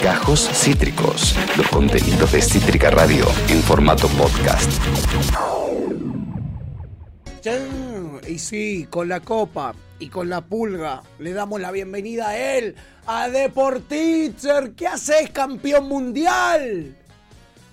[0.00, 4.70] Gajos Cítricos, los contenidos de Cítrica Radio en formato podcast.
[8.28, 12.76] Y sí, con la copa y con la pulga le damos la bienvenida a él,
[13.06, 14.72] a Deportitzer.
[14.76, 16.94] ¿Qué haces, campeón mundial?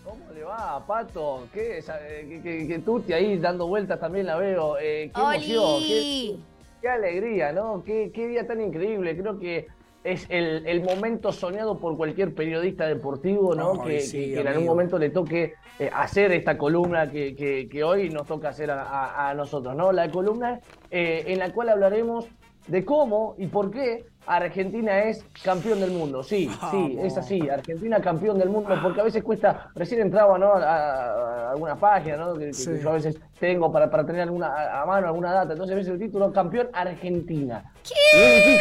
[0.04, 1.48] ¿Cómo le va, Pato?
[1.54, 4.80] ¿Qué, eh, que, que, Tuti ahí dando vueltas también la veo.
[4.80, 6.36] Eh, qué emoción, qué,
[6.82, 7.84] qué, alegría, ¿no?
[7.84, 9.16] Qué, qué día tan increíble.
[9.16, 9.68] Creo que
[10.04, 13.84] es el, el, momento soñado por cualquier periodista deportivo, ¿no?
[13.84, 17.36] que, en algún momento le toque eh, hacer esta columna que,
[17.70, 19.92] que, hoy nos toca hacer a, a, nosotros, ¿no?
[19.92, 22.28] La columna eh, en la cual hablaremos
[22.68, 26.24] de cómo y por qué Argentina es campeón del mundo.
[26.24, 27.50] Sí, sí, es así.
[27.50, 30.54] Argentina campeón del mundo, porque a veces cuesta, recién entraba ¿no?
[30.54, 32.36] a, alguna página ¿no?
[32.36, 35.54] que, yo a veces tengo para, para tener alguna, a mano alguna data.
[35.54, 37.72] Entonces ves el título campeón Argentina.
[37.84, 38.58] ¿Qué?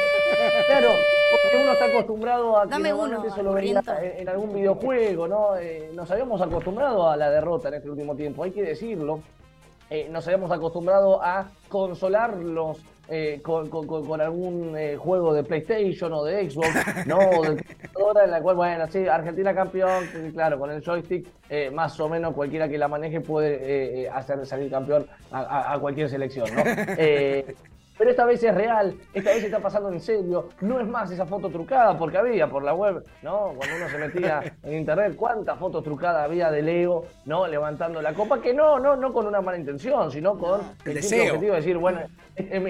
[0.68, 0.90] Claro,
[1.30, 5.56] porque uno está acostumbrado a que normalmente solo veía en, algún videojuego, ¿no?
[5.56, 9.20] Eh, nos habíamos acostumbrado a la derrota en este último tiempo, hay que decirlo.
[9.88, 16.50] Eh, nos habíamos acostumbrado a consolarlos eh, con, con, algún juego de PlayStation o de
[16.50, 17.16] Xbox, ¿no?
[17.16, 21.26] O de computadora en la cual, bueno, sí, Argentina campeón, claro, con el joystick,
[21.72, 26.46] más o menos cualquiera que la maneje puede hacer salir campeón a, a cualquier selección,
[26.54, 26.62] ¿no?
[27.98, 30.50] Pero esta vez es real, esta vez está pasando en serio.
[30.60, 33.52] No es más esa foto trucada, porque había por la web, ¿no?
[33.56, 37.46] Cuando uno se metía en internet, cuántas fotos trucadas había de Leo, ¿no?
[37.48, 41.34] Levantando la copa, que no, no, no con una mala intención, sino con el, deseo.
[41.34, 42.00] objetivo de decir, bueno,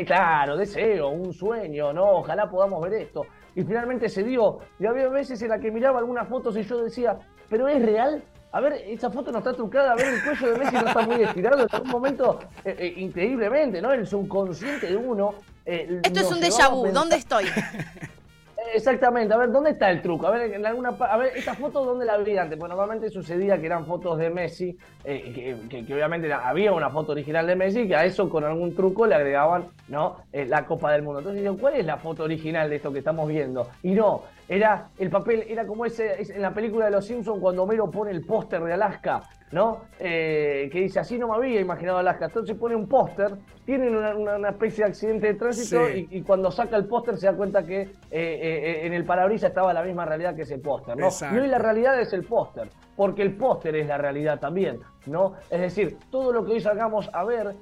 [0.07, 2.11] claro, deseo, un sueño, ¿no?
[2.13, 3.27] Ojalá podamos ver esto.
[3.55, 4.61] Y finalmente se dio.
[4.79, 7.19] Y había veces en la que miraba algunas fotos y yo decía,
[7.51, 8.23] ¿pero es real?
[8.51, 11.03] A ver, esa foto no está trucada, a ver, el cuello de Messi no está
[11.03, 13.93] muy estirado en algún momento, eh, eh, increíblemente, ¿no?
[13.93, 15.35] El subconsciente de uno.
[15.67, 17.45] Eh, Esto es un déjà vu, ¿dónde estoy?
[18.75, 20.27] Exactamente, a ver, ¿dónde está el truco?
[20.27, 22.59] A ver, en alguna, a ver, esta foto, ¿dónde la vi antes?
[22.59, 27.47] Pues normalmente sucedía que eran fotos de Messi, que, que, obviamente había una foto original
[27.47, 30.17] de Messi, que a eso con algún truco le agregaban, ¿no?
[30.33, 31.21] la Copa del Mundo.
[31.21, 33.69] Entonces, ¿cuál es la foto original de esto que estamos viendo?
[33.83, 37.65] Y no, era el papel, era como ese en la película de Los Simpsons cuando
[37.65, 39.21] Homero pone el póster de Alaska,
[39.53, 39.83] ¿no?
[39.99, 42.27] Eh, que dice, así no me había imaginado Alaska.
[42.27, 43.33] Entonces pone un póster,
[43.67, 47.63] tienen una, especie de accidente de tránsito y, cuando saca el póster se da cuenta
[47.63, 51.11] que eh, eh, en el parabrisas estaba la misma realidad que ese póster, ¿no?
[51.31, 55.35] Y hoy la realidad es el póster, porque el póster es la realidad también, ¿no?
[55.51, 57.55] Es decir, todo lo que hoy salgamos a ver,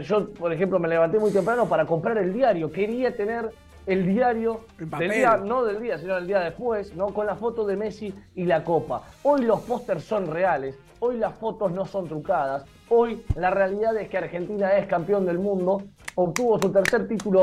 [0.00, 3.50] yo por ejemplo me levanté muy temprano para comprar el diario, quería tener
[3.88, 4.60] el diario
[4.98, 7.06] del día, no del día, sino del día después, ¿no?
[7.06, 9.02] Con la foto de Messi y la copa.
[9.22, 14.10] Hoy los pósters son reales, hoy las fotos no son trucadas, hoy la realidad es
[14.10, 15.84] que Argentina es campeón del mundo,
[16.16, 17.40] obtuvo su tercer título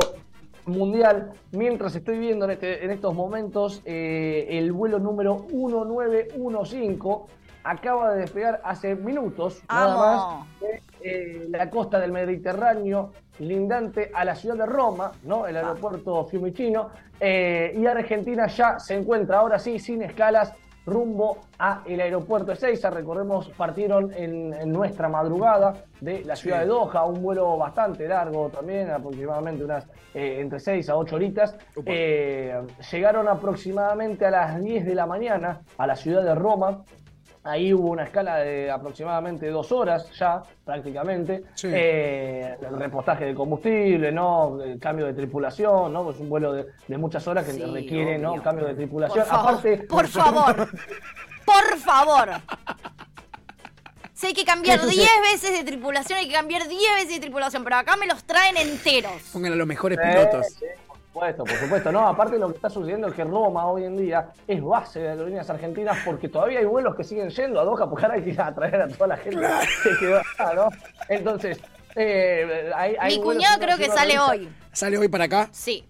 [0.68, 7.34] mundial, mientras estoy viendo en, este, en estos momentos eh, el vuelo número 1915
[7.64, 10.48] acaba de despegar hace minutos, nada más,
[11.08, 15.46] eh, la costa del Mediterráneo, lindante a la ciudad de Roma, ¿no?
[15.46, 16.90] El aeropuerto Fiumicino.
[17.20, 22.56] Eh, y Argentina ya se encuentra ahora sí, sin escalas, rumbo a el aeropuerto de
[22.56, 22.90] Seiza.
[22.90, 28.90] Recordemos, partieron en, nuestra madrugada de la ciudad de Doha, un vuelo bastante largo también,
[28.90, 31.56] aproximadamente unas eh, entre 6 a 8 horitas.
[32.92, 36.84] llegaron aproximadamente a las 10 de la mañana a la ciudad de Roma,
[37.46, 41.44] Ahí hubo una escala de aproximadamente dos horas ya, prácticamente.
[41.62, 44.60] Eh, el repostaje de combustible, ¿no?
[44.64, 46.04] El cambio de tripulación, ¿no?
[46.06, 48.42] Pues un vuelo de, muchas horas que requiere, ¿no?
[48.42, 49.20] Cambio de tripulación.
[49.20, 50.70] Por favor, Aparte, por favor,
[51.46, 52.30] por favor.
[54.16, 54.98] Si hay que cambiar 10
[55.34, 58.56] veces de tripulación, hay que cambiar 10 veces de tripulación, pero acá me los traen
[58.56, 59.12] enteros.
[59.34, 60.56] Pongan a los mejores pilotos
[61.16, 61.92] supuesto, por supuesto.
[61.92, 65.10] No, aparte lo que está sucediendo es que Roma hoy en día es base de
[65.10, 68.32] aerolíneas argentinas porque todavía hay vuelos que siguen yendo a Doha porque ahora hay que
[68.32, 69.48] ir a traer a toda la gente
[69.84, 70.70] que quedó acá, ¿no?
[71.08, 71.60] Entonces,
[71.96, 74.50] eh, hay, Mi cuñado creo que sale hoy.
[74.74, 75.50] ¿Sale hoy para acá?
[75.52, 75.86] Sí.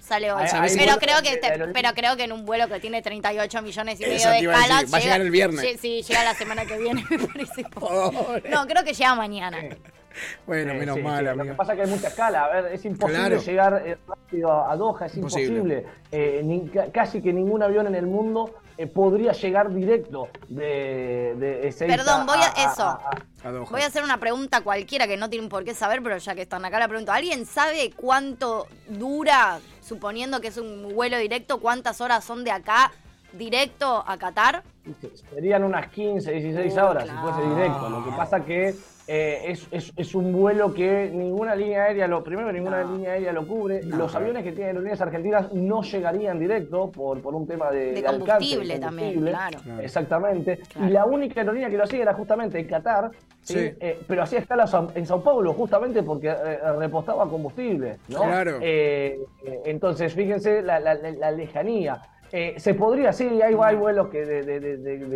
[0.00, 0.44] Sale hoy.
[0.76, 1.40] pero, creo que
[1.72, 4.92] pero creo que en un vuelo que tiene 38 millones y medio de escalas.
[4.92, 5.80] Va a llegar el viernes.
[5.80, 7.64] Sí, llega la semana que viene, me parece.
[8.50, 9.58] No, creo que llega mañana.
[10.46, 12.44] Bueno, menos mal, Lo que pasa es que hay mucha escala.
[12.44, 15.86] A ver, es imposible llegar eh, rápido a Doha, es imposible.
[16.10, 22.26] Eh, casi que ningún avión en el mundo eh, podría llegar directo de, de Perdón,
[22.26, 22.98] voy a, eso.
[23.70, 26.42] voy a hacer una pregunta cualquiera que no tienen por qué saber, pero ya que
[26.42, 27.14] están acá la pregunta.
[27.14, 32.92] ¿Alguien sabe cuánto dura, suponiendo que es un vuelo directo, cuántas horas son de acá
[33.34, 34.62] directo a Qatar?
[35.30, 37.88] Serían unas 15, 16 horas si fuese directo.
[37.90, 38.74] Lo que pasa que
[39.08, 43.46] eh, es, es, un vuelo que ninguna línea aérea, lo primero ninguna línea aérea lo
[43.46, 43.82] cubre.
[43.82, 48.02] Los aviones que tienen líneas argentinas no llegarían directo por, por un tema de, de,
[48.04, 49.58] combustible, también, claro.
[49.80, 50.60] Exactamente.
[50.80, 53.10] Y la única aerolínea que lo hacía era justamente Qatar,
[53.42, 53.58] ¿sí?
[53.58, 57.98] Eh, pero hacía escalas en Sao Paulo justamente porque eh, repostaba combustible.
[58.08, 58.22] ¿no?
[58.22, 58.58] Claro.
[58.62, 62.00] entonces, fíjense la, la, la lejanía.
[62.34, 64.22] Eh, se podría, sí, hay, hay vuelos que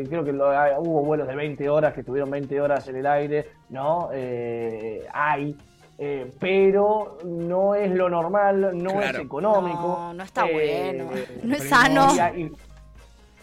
[0.07, 4.11] creo que hubo vuelos de 20 horas que estuvieron 20 horas en el aire, ¿no?
[4.13, 5.57] Eh, hay,
[5.97, 9.97] eh, pero no es lo normal, no es económico.
[9.99, 11.09] No, no está bueno,
[11.43, 12.09] no es sano.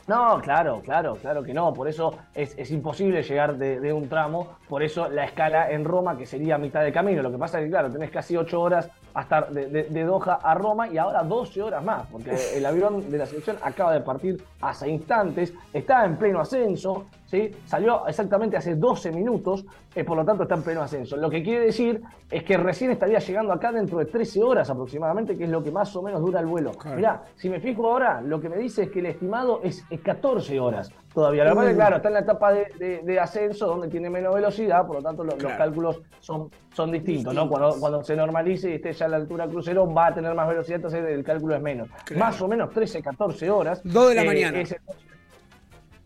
[0.08, 1.74] No, claro, claro, claro que no.
[1.74, 4.58] Por eso es, imposible llegar de, un tramo.
[4.68, 7.22] Por eso la escala en Roma, que sería mitad de camino.
[7.22, 10.56] Lo que pasa es que, claro, tenés casi 8 horas hasta de, de, Doha a
[10.56, 14.44] Roma y ahora 12 horas más, porque el avión de la selección acaba de partir
[14.60, 17.52] hace instantes, está en pleno ascenso, ¿sí?
[17.66, 19.66] salió exactamente hace 12 minutos,
[19.96, 21.18] eh, por lo tanto está en pleno ascenso.
[21.18, 25.36] Lo que quiere decir es que recién estaría llegando acá dentro de 13 horas aproximadamente,
[25.36, 26.72] que es lo que más o menos dura el vuelo.
[26.96, 30.60] Mirá, si me fijo ahora, lo que me dice es que el estimado es, 14
[30.60, 31.44] horas todavía.
[31.44, 35.02] La verdad, claro, está en la etapa de, ascenso donde tiene menos velocidad, por lo
[35.02, 37.50] tanto los cálculos son, son distintos, ¿no?
[37.50, 40.48] Cuando, cuando se normalice y esté ya a la altura crucero, va a tener más
[40.48, 41.90] velocidad, entonces el cálculo es menos.
[42.16, 43.82] Más o menos 13, 14 horas.
[43.84, 44.60] 2 de la eh, mañana.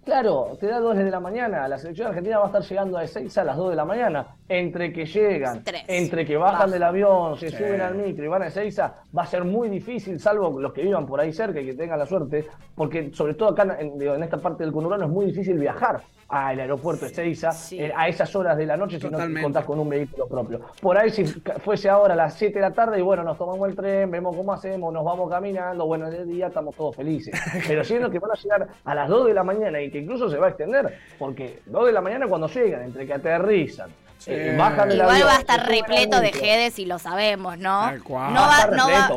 [0.07, 1.67] Claro, te da 2 de la mañana.
[1.67, 4.25] La selección argentina va a estar llegando a 6 a las 2 de la mañana.
[4.47, 8.47] Entre que llegan, entre que bajan del avión, se suben al micro y van a
[8.47, 11.73] Ezeiza, va a ser muy difícil, salvo los que vivan por ahí cerca y que
[11.73, 15.25] tengan la suerte, porque sobre todo acá en, en esta parte del conurbano es muy
[15.25, 19.17] difícil viajar al aeropuerto de Ezeiza eh, a esas horas de la noche si no
[19.41, 20.61] contás con un vehículo propio.
[20.81, 23.67] Por ahí si fuese ahora a las 7 de la tarde y bueno, nos tomamos
[23.69, 27.33] el tren, vemos cómo hacemos, nos vamos caminando, bueno, de día estamos todos felices.
[27.67, 30.29] Pero siendo que van a llegar a las 2 de la mañana y que incluso
[30.29, 33.89] se va a extender, porque 2 de la mañana cuando llegan, entre que aterrizan,
[34.25, 37.91] eh, bajan Igual va a estar repleto de Jedes y lo sabemos, ¿no?
[37.91, 38.29] No va,
[38.71, 39.09] no, va,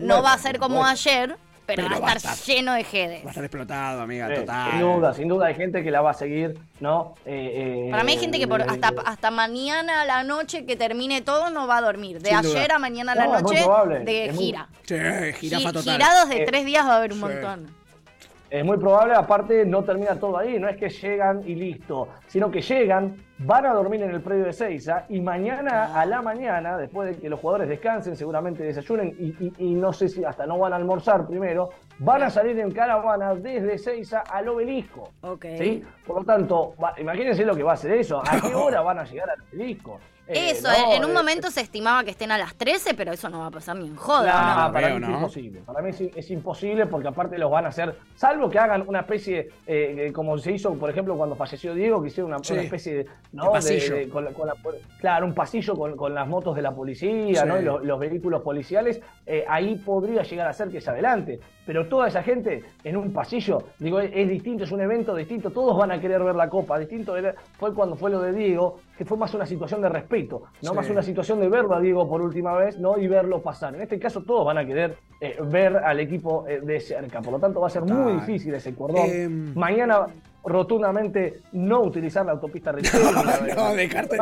[0.00, 1.36] no va a ser como ayer,
[1.68, 3.22] pero, va a estar lleno de jedes.
[3.22, 4.70] Va a estar explotado, amiga, total.
[4.70, 7.14] Sin duda, sin duda hay gente que la va a seguir, ¿no?
[7.26, 10.76] Eh, eh, Para mí hay gente que por, hasta, hasta mañana a la noche que
[10.76, 12.22] termine todo no va a dormir.
[12.22, 13.66] De ayer a mañana a la noche,
[14.02, 14.68] de gira.
[14.86, 14.96] Sí,
[15.40, 15.82] gira total.
[15.82, 17.77] Girados de eh, tres días va a haber un montón.
[18.50, 22.50] Es muy probable, aparte no termina todo ahí, no es que llegan y listo, sino
[22.50, 26.78] que llegan, van a dormir en el predio de Seiza y mañana a la mañana,
[26.78, 29.14] después de que los jugadores descansen, seguramente desayunen
[29.58, 31.68] y, no sé si hasta no van a almorzar primero,
[31.98, 35.10] van a salir en caravana desde Seiza al obelisco.
[35.58, 35.84] ¿sí?
[36.06, 39.04] Por lo tanto, imagínense lo que va a ser eso, a qué hora van a
[39.04, 40.00] llegar al obelisco.
[40.28, 43.38] Eh, eso, en un momento se estimaba que estén a las 13, pero eso no
[43.40, 44.66] va a pasar ni en joda.
[44.66, 44.72] ¿no?
[44.72, 45.60] para mí es imposible.
[45.60, 49.48] Para mí es, imposible porque aparte los van a hacer, salvo que hagan una especie,
[49.66, 53.50] eh, como se hizo, por ejemplo, cuando falleció Diego, que hicieron una, especie de, ¿no?
[53.50, 53.96] pasillo.
[55.00, 57.58] claro, un pasillo con, las motos de la policía ¿no?
[57.58, 59.00] y los, vehículos policiales.
[59.26, 61.40] Eh, ahí podría llegar a ser que se adelante.
[61.68, 65.50] Pero toda esa gente en un pasillo, digo, es, es distinto, es un evento distinto,
[65.50, 66.78] todos van a querer ver la copa.
[66.78, 67.12] Distinto
[67.58, 70.88] fue cuando fue lo de Diego, que fue más una situación de respeto, no más
[70.88, 72.96] una situación de verlo a Diego por última vez, ¿no?
[72.96, 73.74] Y verlo pasar.
[73.74, 77.34] En este caso todos van a querer eh, ver al equipo eh, de cerca, por
[77.34, 79.04] lo tanto va a ser muy difícil ese cordón.
[79.06, 80.06] Em, Mañana
[80.44, 82.72] rotundamente no utilizar la autopista
[83.56, 84.16] no, dejarte,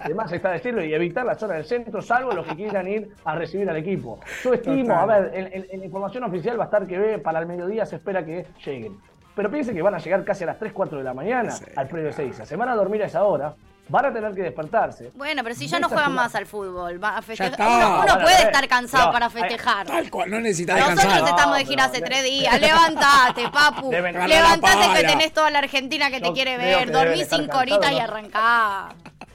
[0.00, 3.10] Además está de estilo y evitar la zona del centro, salvo los que quieran ir
[3.24, 4.18] a recibir al equipo.
[4.42, 7.86] Yo estimo, a ver, en, información oficial va a estar que ve para el mediodía
[7.86, 8.96] se espera que lleguen.
[9.34, 11.88] Pero piensen que van a llegar casi a las 3, 4 de la mañana al
[11.88, 12.44] predio de Seiza.
[12.44, 13.54] Se van a dormir a esa hora.
[13.92, 15.12] Van a tener que despertarse.
[15.14, 17.60] Bueno, pero si ya no juegan más al fútbol, va a festejar.
[17.60, 19.86] Uno, puede estar cansado para festejar.
[19.86, 21.04] Tal cual, no necesitas descansar.
[21.04, 22.58] Nosotros estamos de gira hace tres días.
[22.58, 23.92] Levantate, papu.
[23.92, 26.90] Levantate que tenés toda la Argentina que te quiere ver.
[26.90, 28.94] Dormí cinco horitas y arrancá.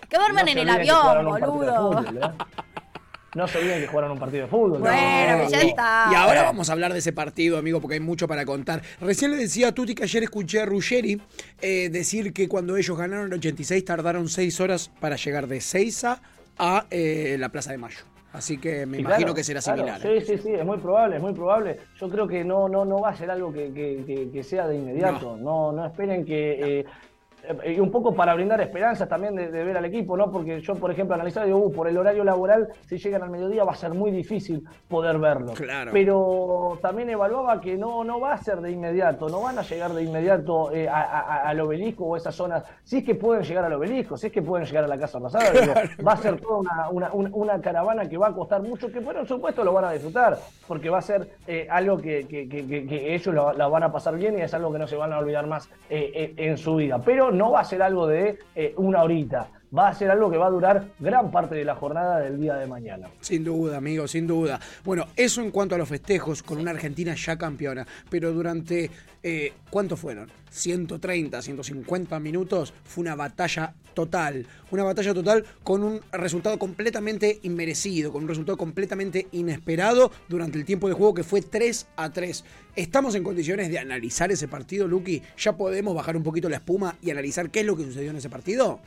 [0.09, 2.03] Que duermen en el avión, boludo.
[3.35, 4.79] No se olviden que jugaron un partido de fútbol.
[4.79, 6.09] Bueno, ya está.
[6.11, 8.81] Y ahora vamos a hablar de ese partido, amigo, porque hay mucho para contar.
[9.01, 11.21] Recién le decía a Tuti que ayer escuché a Ruggeri
[11.61, 16.21] eh, decir que cuando ellos ganaron el 86 tardaron seis horas para llegar de Seiza
[16.57, 17.99] a eh, la Plaza de Mayo.
[18.33, 20.01] Así que me imagino que será similar.
[20.01, 21.79] Sí, sí, sí, es muy probable, es muy probable.
[21.99, 25.37] Yo creo que no, no, no va a ser algo que, sea de inmediato.
[25.37, 26.51] No, no, esperen que.
[26.51, 26.85] Eh, eh,
[27.65, 30.31] y un poco para brindar esperanzas también de, ver al equipo, ¿no?
[30.31, 33.29] Porque yo, por ejemplo, analizaba y digo, uh, por el horario laboral, si llegan al
[33.29, 35.53] mediodía va a ser muy difícil poder verlo.
[35.53, 35.91] Claro.
[35.93, 39.93] Pero también evaluaba que no, no va a ser de inmediato, no van a llegar
[39.93, 42.63] de inmediato eh, al obelisco o esas zonas.
[42.83, 45.19] Si es que pueden llegar al obelisco, si es que pueden llegar a la Casa
[45.19, 45.45] Rosada,
[46.05, 49.73] va a ser toda una, caravana que va a costar mucho, que por supuesto lo
[49.73, 52.25] van a disfrutar, porque va a ser eh, algo que,
[53.15, 55.47] ellos la van a pasar bien y es algo que no se van a olvidar
[55.47, 56.99] más en su vida.
[57.03, 59.49] Pero no va a ser algo de eh, una horita.
[59.75, 62.55] Va a ser algo que va a durar gran parte de la jornada del día
[62.55, 63.07] de mañana.
[63.21, 64.59] Sin duda, amigo, sin duda.
[64.83, 68.89] Bueno, eso en cuanto a los festejos con una Argentina ya campeona, pero durante,
[69.23, 70.29] eh, ¿cuántos fueron?
[70.49, 74.45] 130, 150 minutos, fue una batalla total.
[74.71, 80.65] Una batalla total con un resultado completamente inmerecido, con un resultado completamente inesperado durante el
[80.65, 82.43] tiempo de juego que fue 3 a 3.
[82.75, 85.21] ¿Estamos en condiciones de analizar ese partido, Luqui?
[85.37, 88.17] ¿Ya podemos bajar un poquito la espuma y analizar qué es lo que sucedió en
[88.17, 88.79] ese partido?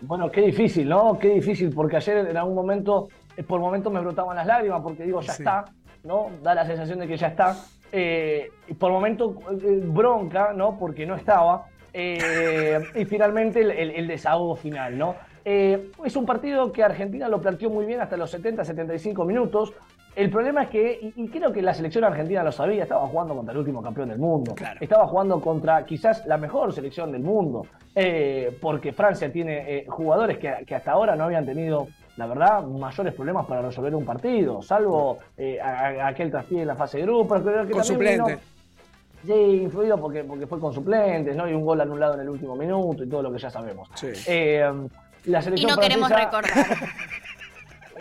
[0.00, 1.18] Bueno, qué difícil, ¿no?
[1.18, 5.04] Qué difícil, porque ayer en algún momento, eh, por momentos me brotaban las lágrimas porque
[5.04, 5.64] digo, ya está,
[6.04, 6.30] ¿no?
[6.42, 7.56] Da la sensación de que ya está.
[7.92, 10.78] Eh, y por momentos eh, bronca, ¿no?
[10.78, 11.66] Porque no estaba.
[11.94, 15.14] y finalmente el, desahogo final, ¿no?
[15.46, 19.72] es un partido que Argentina lo planteó muy bien hasta los 70, 75 minutos.
[20.16, 23.52] El problema es que, y, creo que la selección argentina lo sabía, estaba jugando contra
[23.52, 24.54] el último campeón del mundo.
[24.80, 27.66] Estaba jugando contra quizás la mejor selección del mundo.
[27.94, 33.12] Eh, porque Francia tiene eh, jugadores que, hasta ahora no habían tenido, la verdad, mayores
[33.12, 37.42] problemas para resolver un partido, salvo eh, aquel traspié en la fase de grupos.
[37.70, 38.38] con suplente.
[39.24, 41.46] sí, influido porque, porque fue con suplentes, ¿no?
[41.46, 43.90] Y un gol anulado en el último minuto y todo lo que ya sabemos.
[45.26, 46.52] la selección y no queremos recordar.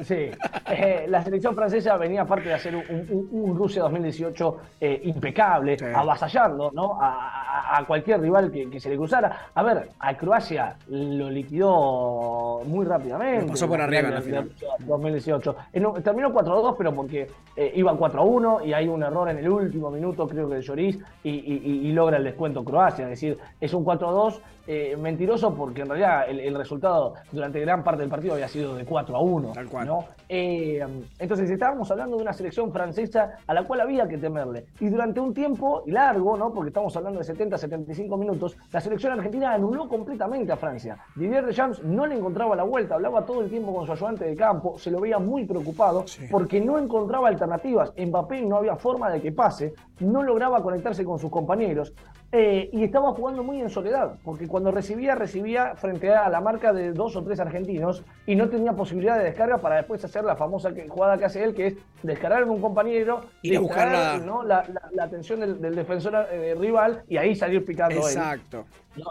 [0.03, 0.29] Sí,
[0.69, 6.97] eh, la selección francesa venía aparte de hacer un, Rusia 2018 eh, impecable, avasallando ¿no?
[7.01, 9.49] a, a, cualquier rival que, se le cruzara.
[9.53, 13.51] A ver, a Croacia lo liquidó muy rápidamente.
[13.51, 14.51] pasó por arriba en la final.
[14.79, 15.55] 2018.
[16.03, 20.27] terminó 4-2, pero porque eh, iba 4-1 y hay un error en el último minuto,
[20.27, 23.05] creo que de Lloris, y, logra el descuento Croacia.
[23.05, 28.01] Es decir, es un 4-2 eh, mentiroso porque en realidad el, resultado durante gran parte
[28.01, 29.51] del partido había sido de 4 1.
[29.53, 29.87] Tal cual.
[29.87, 30.05] ¿no?
[30.27, 30.83] Eh,
[31.19, 34.65] entonces estábamos hablando de una selección francesa a la cual había que temerle.
[34.79, 36.51] Y durante un tiempo largo, ¿no?
[36.51, 40.97] porque estamos hablando de 70, 75 minutos, la selección argentina anuló completamente a Francia.
[41.15, 44.35] Didier Deschamps no le encontraba la vuelta, hablaba todo el tiempo con su ayudante de
[44.35, 47.93] campo, se lo veía muy preocupado porque no encontraba alternativas.
[47.97, 51.93] Mbappé no había forma de que pase, no lograba conectarse con sus compañeros
[52.31, 56.73] eh, y estaba jugando muy en soledad, porque cuando recibía, recibía frente a la marca
[56.73, 60.35] de dos o tres argentinos y no tenía posibilidad de descarga para después hacer la
[60.35, 64.17] famosa jugada que hace él, que es descargar a un compañero y buscar la...
[64.17, 64.43] ¿no?
[64.43, 64.65] la,
[64.99, 68.65] atención del, defensor eh, rival y ahí salir picando Exacto.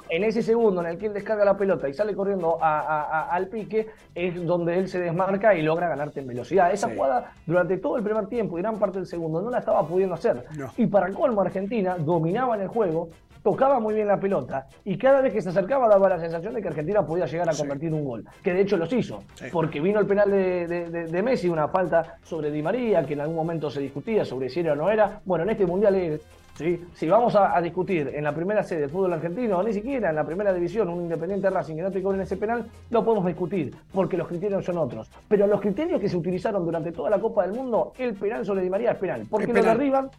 [0.09, 3.89] En ese segundo en el que él descarga la pelota y sale corriendo al pique,
[4.15, 6.73] es donde él se desmarca y logra ganarte en velocidad.
[6.73, 9.87] Esa jugada durante todo el primer tiempo y gran parte del segundo no la estaba
[9.87, 10.45] pudiendo hacer.
[10.77, 13.09] Y para colmo, Argentina dominaba en el juego,
[13.43, 16.63] tocaba muy bien la pelota y cada vez que se acercaba daba la sensación de
[16.63, 19.23] que Argentina podía llegar a convertir un gol, que de hecho los hizo,
[19.53, 23.71] porque vino el penal de, Messi, una falta sobre Di María, que en algún momento
[23.71, 25.21] se discutía sobre si era o no era.
[25.25, 26.21] Bueno, en este mundial es
[26.55, 30.17] si vamos a, discutir en la primera sede del fútbol argentino, o ni siquiera en
[30.17, 33.75] la primera división, un Independiente Racing que no te cobren ese penal, lo podemos discutir,
[33.93, 35.11] porque los criterios son otros.
[35.29, 38.63] Pero los criterios que se utilizaron durante toda la Copa del Mundo, el penal sobre
[38.63, 40.11] Di María es penal, porque lo derriban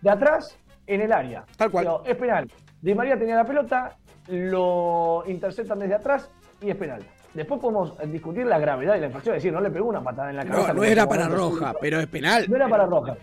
[0.00, 0.56] de atrás
[0.86, 1.44] en el área.
[1.56, 1.88] Tal cual.
[2.04, 2.48] es penal.
[2.80, 3.96] Di María tenía la pelota,
[4.28, 6.30] lo interceptan desde atrás
[6.60, 7.02] y es penal.
[7.34, 10.30] Después podemos discutir la gravedad y la infracción, es decir, no le pegó una patada
[10.30, 10.68] en la cabeza.
[10.68, 12.46] No, no era para roja, pero es penal.
[12.48, 13.16] No era para roja.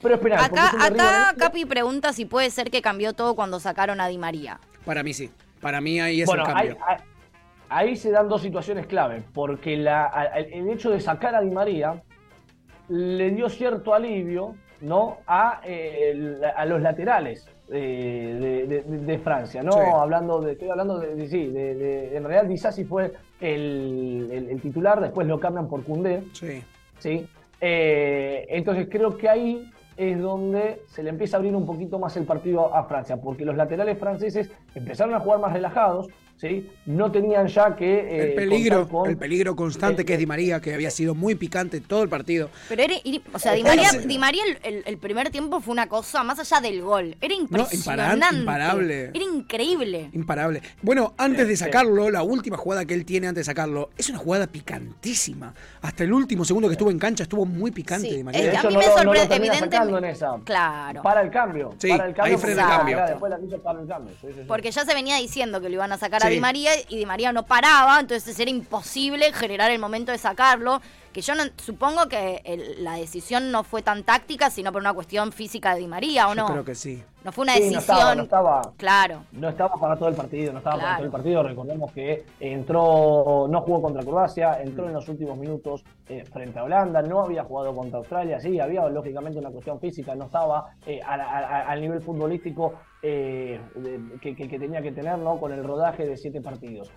[0.00, 4.08] Pero espera, acá, acá Capi pregunta si puede ser que cambió todo cuando sacaron a
[4.08, 4.60] Di María.
[4.84, 5.30] Para mí sí.
[5.60, 6.76] Para mí ahí es el cambio.
[7.70, 12.02] Ahí, se dan dos situaciones clave, porque el hecho de sacar a Di María
[12.88, 15.18] le dio cierto alivio ¿no?
[15.26, 19.72] a, eh, a los laterales de, Francia, ¿no?
[20.00, 25.40] Hablando de, estoy hablando de, sí, de, en realidad Disasi fue el, titular, después lo
[25.40, 26.22] cambian por Cundé.
[26.32, 26.62] Sí.
[26.98, 27.26] ¿sí?
[27.60, 32.16] Eh, entonces creo que ahí es donde se le empieza a abrir un poquito más
[32.16, 36.70] el partido a Francia, porque los laterales franceses empezaron a jugar más relajados, ¿sí?
[36.86, 37.98] no tenían ya que...
[37.98, 41.80] Eh, el, peligro, el peligro constante que es Di María, que había sido muy picante
[41.80, 42.50] todo el partido.
[42.68, 42.94] Pero era,
[43.32, 46.82] o sea, Di María, Di María el, primer tiempo fue una cosa más allá del
[46.82, 47.16] gol.
[47.20, 48.36] Era impresionante.
[48.36, 49.10] imparable.
[49.14, 50.10] Era increíble.
[50.12, 50.62] Imparable.
[50.82, 54.18] Bueno, antes de sacarlo, la última jugada que él tiene antes de sacarlo, es una
[54.18, 55.54] jugada picantísima.
[55.82, 58.60] Hasta el último segundo que estuvo en cancha estuvo muy picante Di María.
[58.60, 60.10] a mí me sorprende, evidentemente.
[60.10, 60.38] esa.
[60.44, 61.02] Claro.
[61.02, 61.74] Para el cambio.
[61.88, 62.98] para el cambio.
[64.46, 67.32] Porque ya se venía diciendo que lo iban a sacar Di María y Di María
[67.32, 70.80] no paraba, entonces era imposible generar el momento de sacarlo.
[71.12, 75.32] que yo no, supongo que la decisión no fue tan táctica, sino por una cuestión
[75.32, 76.46] física de Di María, ¿o yo no?
[76.46, 77.02] creo que sí.
[77.22, 78.18] No fue una decisión.
[78.18, 79.24] No estaba, claro.
[79.32, 81.42] No estaba para todo el partido, no estaba para todo el partido.
[81.42, 86.64] Recordemos que entró, no jugó contra Croacia, entró en los últimos minutos eh, frente a
[86.64, 91.00] Holanda, no había jugado contra Australia, sí, había lógicamente una cuestión física, no estaba eh,
[91.02, 92.74] al nivel futbolístico
[93.06, 93.60] eh,
[94.22, 95.38] que, tenía que tener ¿no?
[95.38, 96.90] con el rodaje de siete partidos.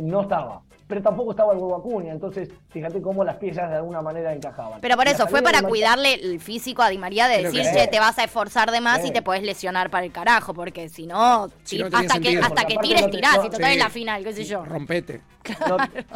[0.00, 4.00] no estaba, pero tampoco estaba el huevo Acuña, entonces fíjate cómo las piezas de alguna
[4.00, 4.80] manera encajaban.
[4.80, 8.00] Pero por eso, fue para cuidarle el físico a Di María de decir, che, te
[8.00, 11.44] vas a esforzar de más y te puedes lesionar para el carajo, porque si no,
[11.44, 14.64] hasta, que, hasta que tires, tirás, y total en la final, qué sé yo.
[14.64, 15.20] Rompete.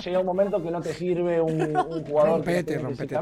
[0.02, 1.74] llega un momento que no te sirve un,
[2.06, 3.18] jugador rompete, rompete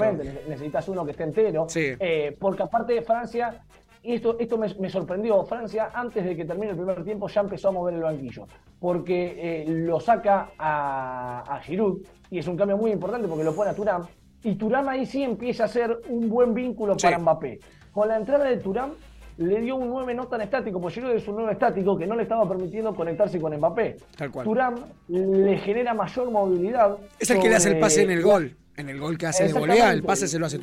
[0.49, 1.67] necesitas uno que esté entero.
[1.75, 3.61] Eh, porque aparte de Francia,
[4.03, 7.69] y esto, esto me, sorprendió, Francia antes de que termine el primer tiempo ya empezó
[7.69, 8.47] a mover el banquillo,
[8.79, 13.55] porque eh, lo saca a, a Giroud y es un cambio muy importante porque lo
[13.55, 14.03] pone a Turán
[14.43, 17.61] y Turán ahí sí empieza a ser un buen vínculo para Mbappé.
[17.93, 18.93] Con la entrada de Turán
[19.37, 22.15] le dio un 9 no tan estático, porque Giroud es un 9 estático que no
[22.15, 23.97] le estaba permitiendo conectarse con Mbappé.
[24.17, 24.45] Tal cual.
[24.45, 24.75] Turán
[25.09, 26.97] le genera mayor movilidad.
[27.19, 28.57] Es el que le hace el pase en el gol.
[28.77, 30.59] En el gol que hace de golea, el pase se lo hace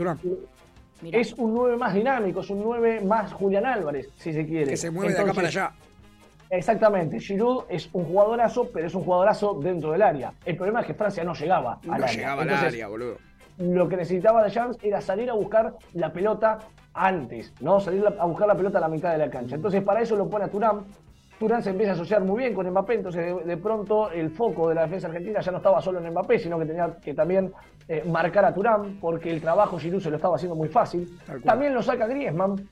[1.04, 4.72] Es un 9 más dinámico, es un 9 más Julián Álvarez, si se quiere.
[4.72, 5.72] Que se mueve de acá para allá.
[6.50, 10.34] Exactamente, Giroud es un jugadorazo, pero es un jugadorazo dentro del área.
[10.46, 13.18] El problema es que Francia no llegaba al no llegaba al área, boludo.
[13.58, 16.60] Lo que necesitaba de Jans era salir a buscar la pelota
[16.94, 17.80] antes, ¿no?
[17.80, 19.56] Salir a buscar la pelota a la mitad de la cancha.
[19.56, 20.86] Entonces, para eso lo pone a Turán.
[21.39, 24.75] Turán se empieza a asociar muy bien con Mbappé, entonces de, pronto el foco de
[24.75, 27.51] la defensa argentina ya no estaba solo en Mbappé, sino que tenía que también
[27.88, 31.08] eh, marcar a Turán, porque el trabajo Giroud se lo estaba haciendo muy fácil.
[31.44, 32.67] También lo saca Griezmann,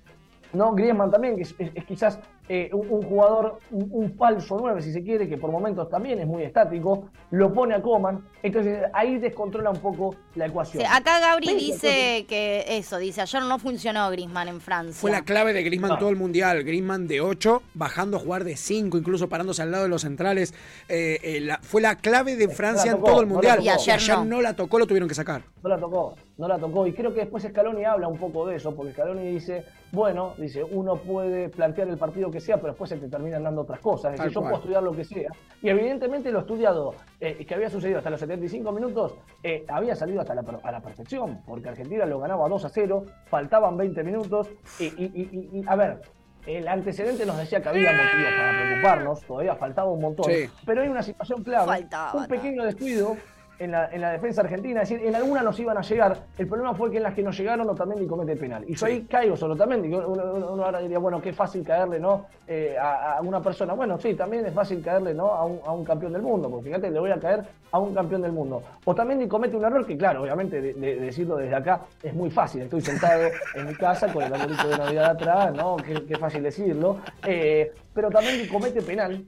[0.55, 0.73] ¿no?
[0.73, 5.37] Griezmann también, que es, quizás eh, un, jugador, un, falso 9, si se quiere, que
[5.37, 10.15] por momentos también es muy estático, lo pone a Coman, entonces ahí descontrola un poco
[10.35, 10.83] la ecuación.
[10.85, 14.93] acá Gabri dice que eso, dice, ayer no funcionó Griezmann en Francia.
[14.93, 18.55] Fue la clave de Griezmann todo el mundial, Griezmann de 8, bajando a jugar de
[18.55, 20.53] 5, incluso parándose al lado de los centrales,
[20.87, 23.59] eh, eh, fue la clave de Francia en todo el mundial.
[23.63, 24.41] y ayer, no.
[24.41, 25.43] la tocó, lo tuvieron que sacar.
[25.63, 28.57] No la tocó, no la tocó, y creo que después Scaloni habla un poco de
[28.57, 29.65] eso, porque Scaloni dice,
[29.95, 33.61] bueno, dice, uno puede plantear el partido que sea, pero después se te terminan dando
[33.61, 34.13] otras cosas.
[34.13, 35.29] Es decir, yo puedo estudiar lo que sea.
[35.61, 40.21] Y evidentemente lo estudiado eh, que había sucedido hasta los 75 minutos eh, había salido
[40.21, 44.49] hasta la, a la perfección, porque Argentina lo ganaba 2 a 0, faltaban 20 minutos.
[44.79, 46.01] Y, a ver,
[46.45, 50.31] el antecedente nos decía que había motivos para preocuparnos, todavía faltaba un montón.
[50.65, 53.15] Pero hay una situación clave, un pequeño descuido
[53.59, 54.81] en la, en la, defensa argentina.
[54.81, 56.17] Es decir, en algunas nos iban a llegar.
[56.37, 58.63] El problema fue que en las que nos llegaron Otamendi comete penal.
[58.67, 59.87] Y yo ahí caigo sobre Otamendi.
[59.87, 60.07] Uno,
[60.53, 62.25] uno, ahora diría, bueno, qué fácil caerle ¿no?
[62.47, 63.73] Eh, a, una persona.
[63.73, 65.27] Bueno, sí, también es fácil caerle ¿no?
[65.27, 66.49] a, un, a un campeón del mundo.
[66.49, 68.63] Porque fíjate, le voy a caer a un campeón del mundo.
[68.85, 72.61] Otamendi comete un error que, claro, obviamente de, decirlo desde acá es muy fácil.
[72.61, 75.77] Estoy sentado en mi casa con el arbolito de Navidad atrás, ¿no?
[75.77, 76.99] Qué, fácil decirlo.
[77.25, 79.25] Eh, pero Otamendi comete penal.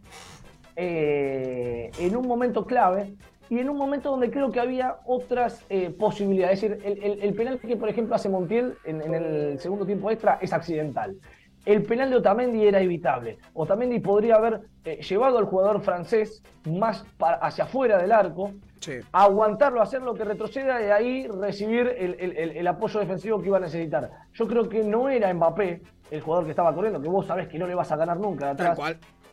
[0.76, 3.14] Eh, en un momento clave
[3.50, 6.64] y en un momento donde creo que había otras eh, posibilidades.
[6.64, 10.54] Es decir, el, penal que, por ejemplo, hace Montiel en, el segundo tiempo extra es
[10.54, 11.16] accidental.
[11.66, 13.40] El penal de Otamendi era evitable.
[13.54, 18.54] Otamendi podría haber eh, llevado al jugador francés más hacia afuera del arco,
[19.12, 24.10] aguantarlo, hacer lo que retroceda y ahí recibir el, apoyo defensivo que iba a necesitar.
[24.34, 27.60] Yo creo que no era Mbappé el jugador que estaba corriendo, que vos sabés que
[27.60, 28.80] no le vas a ganar nunca atrás.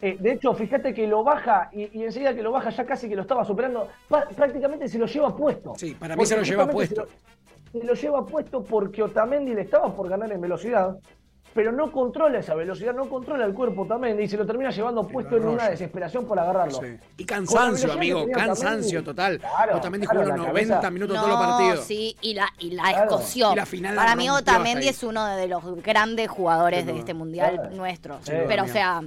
[0.00, 3.16] Eh, de hecho, fíjate que lo baja y, enseguida que lo baja ya casi que
[3.16, 3.88] lo estaba superando,
[4.36, 5.74] prácticamente se lo lleva puesto.
[5.76, 7.06] Sí, para mí se lo lleva puesto.
[7.72, 10.96] Se lo, lleva puesto porque Otamendi le estaba por ganar en velocidad,
[11.54, 15.08] pero no controla esa velocidad, no controla el cuerpo Otamendi y se lo termina llevando
[15.08, 16.80] puesto en una desesperación por agarrarlo.
[17.16, 19.40] Y cansancio, amigo, cansancio total.
[19.72, 21.84] Otamendi jugó los 90 minutos todos los partidos.
[21.84, 23.54] Sí, y la, y la escoció.
[23.96, 28.18] Para mí Otamendi es uno de los grandes jugadores de este mundial nuestro.
[28.46, 29.02] pero, o sea,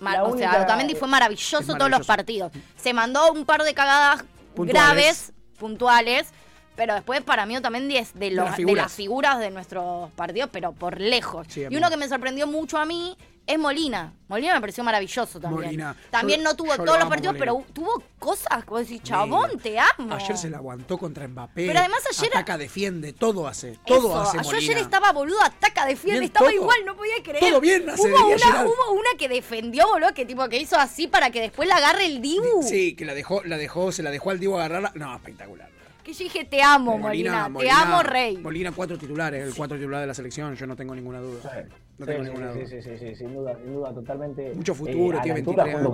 [0.00, 2.52] o sea, Otamendi fue maravilloso, todos los partidos.
[2.76, 4.24] Se mandó un par de cagadas
[4.56, 6.28] graves, puntuales,
[6.76, 10.72] pero después para mí Otamendi es de, los, de, las figuras de nuestros partidos, pero
[10.72, 11.46] por lejos.
[11.56, 14.12] y uno que me sorprendió mucho a mí es Molina.
[14.28, 15.84] Molina me pareció maravilloso también.
[16.10, 20.14] También no tuvo todos los partidos, pero tuvo cosas como decir, chabón, te amo.
[20.14, 21.66] Ayer se la aguantó contra Mbappé.
[21.66, 22.30] Pero además ayer.
[22.30, 23.78] Ataca, defiende, todo hace.
[23.86, 24.38] Todo hace.
[24.38, 24.50] Molina.
[24.52, 27.40] Yo ayer estaba boludo, ataca, defiende, estaba igual, no podía creer.
[27.40, 31.06] Todo bien hace, hubo, una, hubo una que defendió, boludo, que tipo que hizo así
[31.06, 32.62] para que después la agarre el Dibu.
[32.62, 34.92] Sí, que la dejó, la dejó, se la dejó al Dibu agarrarla.
[34.94, 35.73] No, espectacular.
[36.04, 38.36] Que yo dije, te amo, Molina, te amo, Rey.
[38.36, 41.66] Molina, cuatro titulares, el cuatro titular de la selección, yo no tengo ninguna duda.
[41.96, 42.66] No tengo ninguna duda.
[42.66, 44.52] Sí, sí, sí, sin duda, sin duda, totalmente.
[44.54, 45.92] Mucho futuro, eh, tiene 23 años.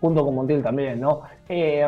[0.00, 1.22] junto con Montiel también, ¿no?
[1.48, 1.86] Eh,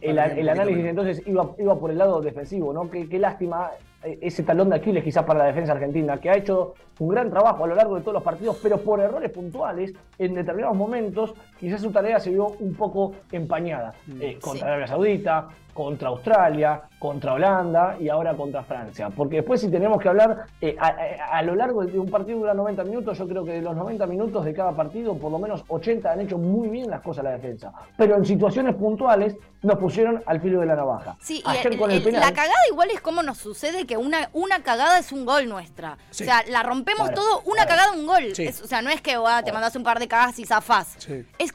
[0.00, 2.90] el, análisis entonces iba, iba por el lado defensivo, ¿no?
[2.90, 3.70] Qué, qué lástima
[4.04, 7.30] eh, ese talón de Aquiles quizás para la defensa argentina, que ha hecho un gran
[7.30, 11.34] trabajo a lo largo de todos los partidos, pero por errores puntuales, en determinados momentos,
[11.58, 13.94] quizás su tarea se vio un poco empañada.
[14.06, 14.22] Mm.
[14.22, 19.10] Eh, contra Arabia Saudita, contra Australia, contra Holanda y ahora contra Francia.
[19.10, 22.82] Porque después si tenemos que hablar eh, a, lo largo de un partido dura 90
[22.82, 26.10] minutos, yo creo que de los 90 minutos de cada partido, por lo menos 80
[26.10, 27.72] han hecho muy bien las cosas la defensa.
[27.96, 31.16] Pero en situaciones puntuales nos pusieron al filo de la navaja.
[31.20, 35.24] Sí, y la cagada igual es como nos sucede que una, una cagada es un
[35.24, 35.96] gol nuestra.
[36.10, 38.32] O sea, la rompemos todo, una cagada, un gol.
[38.32, 40.96] o sea, no es que te mandas un par de cagadas y zafás.
[41.38, 41.52] Es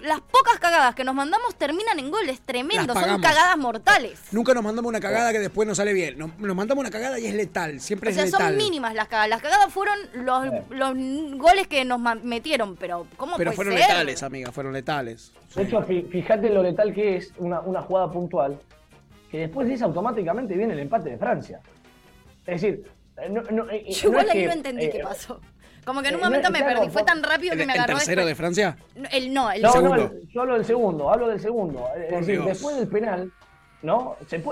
[0.00, 4.20] las pocas cagadas que nos mandamos terminan en goles tremendos, son cagadas mortales.
[4.32, 6.18] Nunca nos mandamos una cagada que después no sale bien.
[6.18, 8.34] Nos, mandamos una cagada y es letal, siempre es letal.
[8.34, 9.28] O sea, son mínimas las cagadas.
[9.28, 14.52] Las cagadas fueron los, los goles que nos metieron, pero ¿cómo Pero fueron letales, amiga,
[14.52, 15.32] fueron letales.
[15.54, 18.58] De hecho, fíjate lo letal que es una, una jugada puntual,
[19.30, 21.60] que después de eso automáticamente viene el empate de Francia.
[22.46, 22.84] Es decir,
[23.16, 25.40] eh, no, no, eh, Yo igual ahí no entendí qué pasó.
[25.84, 26.88] Como que en un eh, momento me perdí.
[26.90, 27.94] Fue tan rápido que me agarró.
[27.94, 28.76] ¿El tercero de Francia?
[29.10, 29.96] El, no, el no, segundo.
[29.96, 31.88] No, yo hablo del segundo, hablo del segundo.
[32.46, 33.32] después del penal,
[33.84, 34.16] ¿no?
[34.26, 34.42] Se,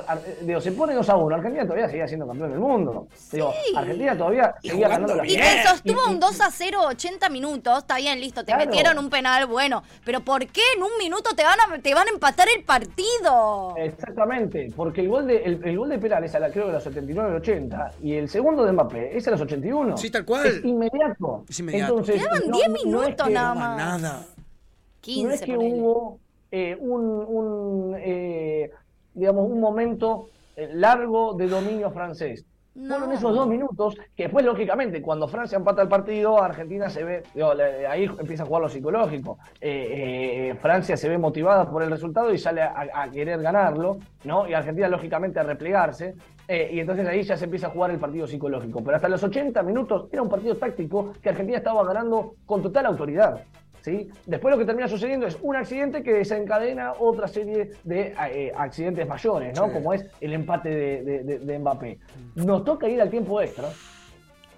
[0.43, 1.35] digo, se pone 2 a 1.
[1.37, 3.09] Argentina todavía seguía siendo campeón del mundo.
[3.33, 7.79] Digo, Argentina todavía seguía ganando la Y te sostuvo un 2 a 0 80 minutos.
[7.79, 8.45] Está bien, listo.
[8.45, 9.83] Te metieron un penal, bueno.
[10.05, 13.75] Pero ¿por qué en un minuto te van a, te van a empatar el partido?
[13.79, 14.71] Exactamente.
[14.77, 17.37] Porque el gol de, el, gol de penal es a la, creo, de los 79
[17.37, 17.93] 80.
[18.03, 19.97] Y el segundo de Mbappé es a los 81.
[19.97, 20.47] Sí, tal cual.
[20.47, 21.45] Es inmediato.
[21.49, 21.99] Es inmediato.
[21.99, 24.03] Entonces, Quedaban 10 minutos nada más.
[24.03, 24.27] Nada.
[25.01, 28.71] 15 no es que hubo eh, un, un eh,
[29.15, 32.45] digamos, un momento eh, largo de dominio francés.
[32.75, 37.23] Fueron esos dos minutos que después, lógicamente, cuando Francia empata el partido, Argentina se ve,
[37.87, 39.39] ahí empieza a jugar lo psicológico.
[39.61, 44.49] Eh, eh, Francia se ve motivada por el resultado y sale a, querer ganarlo, ¿no?
[44.49, 46.15] Y Argentina, lógicamente, a replegarse.
[46.49, 48.83] y entonces ahí ya se empieza a jugar el partido psicológico.
[48.83, 52.87] Pero hasta los 80 minutos era un partido táctico que Argentina estaba ganando con total
[52.87, 53.45] autoridad.
[54.27, 59.07] Después lo que termina sucediendo es un accidente que desencadena otra serie de eh, accidentes
[59.09, 59.73] mayores, ¿no?
[59.73, 61.99] Como es el empate de, Mbappé.
[62.37, 63.69] Nos toca ir al tiempo extra.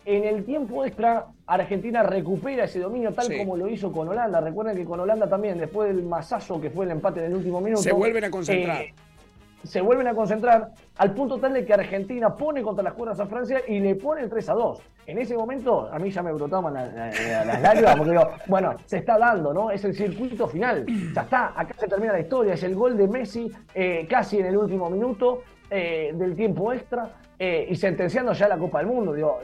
[0.07, 4.41] En el tiempo extra, Argentina recupera ese dominio tal como lo hizo con Holanda.
[4.41, 7.83] Recuerden que con Holanda también, después del masazo que fue el empate del último minuto.
[7.83, 8.83] Se vuelven a concentrar.
[8.83, 8.95] Eh,
[9.63, 13.27] se vuelven a concentrar al punto tal de que Argentina pone contra las cuerdas a
[13.27, 14.83] Francia y le pone el 3 a 2.
[15.07, 19.19] En ese momento a mí ya me brotaban las lágrimas porque digo, bueno, se está
[19.19, 19.71] dando, ¿no?
[19.71, 20.87] Es el circuito final.
[21.15, 22.55] Ya está, acá se termina la historia.
[22.55, 27.11] Es el gol de Messi eh, casi en el último minuto eh, del tiempo extra
[27.39, 29.13] eh, y sentenciando ya la Copa del Mundo.
[29.13, 29.41] Digo,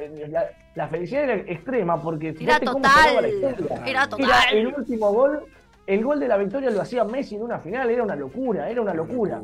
[0.75, 3.25] la, felicidad era extrema porque era total.
[3.85, 4.31] Era total.
[4.53, 5.45] el último gol.
[5.87, 8.81] El gol de la victoria lo hacía Messi en una final, era una locura, era
[8.81, 9.41] una locura.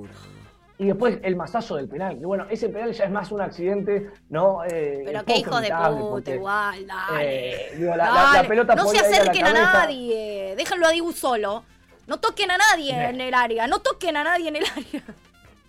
[0.79, 2.19] Y después el masazo del penal.
[2.19, 4.63] Que bueno, ese penal ya es más un accidente, ¿no?
[4.65, 7.75] Eh, Pero qué hijo de puta, igual, dale.
[7.75, 10.55] Eh, la, pelota no se acerquen a, nadie.
[10.57, 11.65] Déjenlo a Dibu solo.
[12.07, 13.67] No toquen a nadie en el área.
[13.67, 15.03] No toquen a nadie en el área.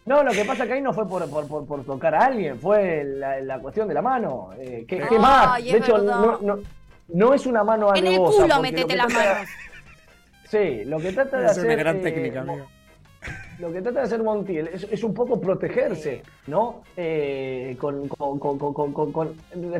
[0.05, 3.03] No, lo que pasa que ahí no fue por, por, por, tocar a alguien, fue
[3.03, 4.51] la, cuestión de la mano.
[4.57, 5.61] Eh, ¿qué, más?
[5.61, 6.59] De hecho, no, no,
[7.09, 8.37] no, es una mano alevosa.
[8.37, 9.47] En el culo metete las manos.
[10.49, 11.65] Sí, lo que trata de hacer...
[11.65, 12.67] Es una gran técnica, amigo
[13.59, 16.83] lo que trata de hacer Montiel es, un poco protegerse, ¿no?
[16.95, 18.07] Eh, con,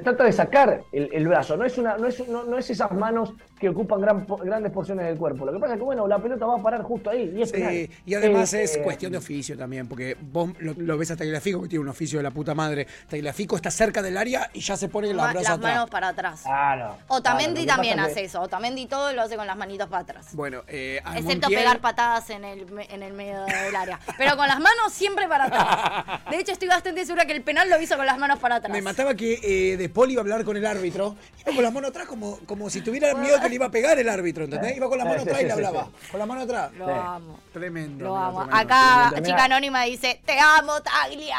[0.03, 3.69] trata de sacar el, brazo, no es, una, no, es, no, es esas manos que
[3.69, 5.45] ocupan gran, grandes porciones del cuerpo.
[5.45, 7.33] Lo que pasa es que, bueno, la pelota va a parar justo ahí.
[7.35, 11.15] Y, sí, y además es eh, cuestión de oficio también, porque vos lo, ves a
[11.15, 12.87] Tagliafico, que tiene un oficio de la puta madre.
[13.09, 16.41] Tagliafico está cerca del área y ya se pone las, las manos para atrás.
[16.43, 16.97] Claro.
[17.07, 18.41] Otamendi también hace eso.
[18.41, 20.29] Otamendi todo lo hace con las manitos para atrás.
[20.33, 23.99] Bueno, eh, Excepto pegar patadas en el, en el medio del área.
[24.17, 26.21] Pero con las manos siempre para atrás.
[26.29, 28.71] De hecho, estoy bastante segura que el penal lo hizo con las manos para atrás.
[28.71, 31.15] Me mataba que eh, De Paul iba a hablar con el árbitro.
[31.41, 33.97] Iba con las manos atrás como, como si tuviera miedo que le iba a pegar
[33.97, 34.75] el árbitro, ¿entendés?
[34.75, 35.89] Iba con las manos atrás y le hablaba.
[36.11, 36.71] Con las manos atrás.
[36.73, 37.39] Lo amo.
[37.53, 38.05] Tremendo.
[38.05, 38.47] Lo amo.
[38.51, 41.37] Acá, chica anónima dice, te amo, Taglia.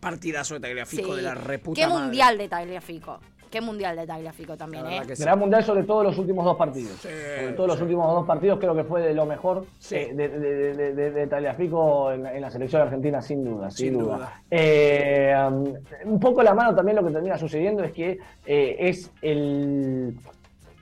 [0.00, 3.20] Partidazo de Tagliafico de la reputa Qué mundial de Tagliafico.
[3.50, 5.02] Qué mundial de Tagliafico también, ¿eh?
[5.18, 6.96] Gran mundial sobre todo los últimos dos partidos.
[6.98, 11.10] Sobre todo los últimos dos partidos creo que fue de lo mejor eh, de, de,
[11.10, 13.70] de, Tagliafico en, la selección argentina, sin duda.
[13.70, 14.42] Sin, duda.
[14.50, 19.10] Eh, um, un poco la mano también lo que termina sucediendo es que eh, es
[19.22, 20.16] el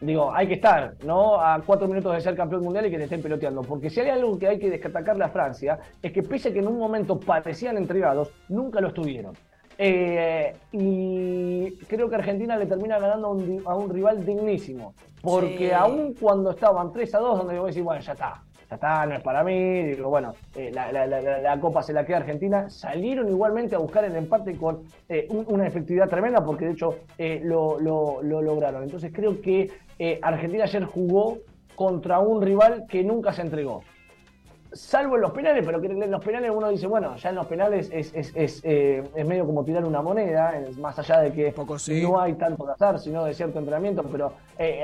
[0.01, 1.41] digo, hay que estar, ¿no?
[1.41, 3.63] A cuatro minutos de ser campeón mundial y que te estén peloteando.
[3.63, 6.59] Porque si hay algo que hay que destacarle a Francia, es que pese a que
[6.59, 9.35] en un momento parecían entregados, nunca lo estuvieron.
[9.79, 13.29] Eh, y creo que Argentina le termina ganando
[13.67, 14.95] a un, rival dignísimo.
[15.21, 18.43] Porque aún cuando estaban 3 a 2, donde yo voy a decir, bueno, ya está.
[18.71, 22.71] ya está, no es para mí, digo, bueno, eh, la, Copa se la queda Argentina,
[22.71, 26.99] salieron igualmente a buscar el empate con eh, una efectividad tremenda porque de hecho
[27.43, 28.83] lo, lo, lograron.
[28.85, 29.71] Entonces creo que
[30.23, 31.39] Argentina ayer jugó
[31.75, 33.83] contra un rival que nunca se entregó
[34.77, 37.47] salvo en los penales, pero que en los penales uno dice, bueno, ya en los
[37.47, 41.55] penales es, es, es, eh, es medio como tirar una moneda, más allá de que
[42.03, 44.83] no hay tanto de azar, sino de cierto entrenamiento, pero eh,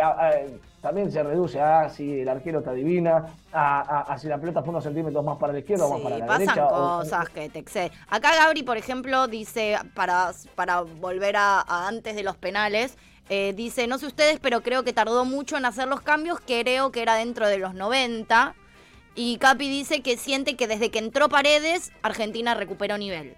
[0.80, 4.84] también se reduce a si el arquero está divina, a, si la pelota fue unos
[4.84, 6.68] centímetros más para la izquierda o más para la pasan derecha.
[6.68, 7.92] cosas que te exceden.
[8.08, 13.86] Acá Gabri, por ejemplo, dice, para, para volver a, antes de los penales, eh, dice,
[13.86, 17.14] no sé ustedes, pero creo que tardó mucho en hacer los cambios, creo que era
[17.14, 18.54] dentro de los 90,
[19.14, 23.34] y Capi dice que siente que desde que entró Paredes, Argentina recuperó nivel.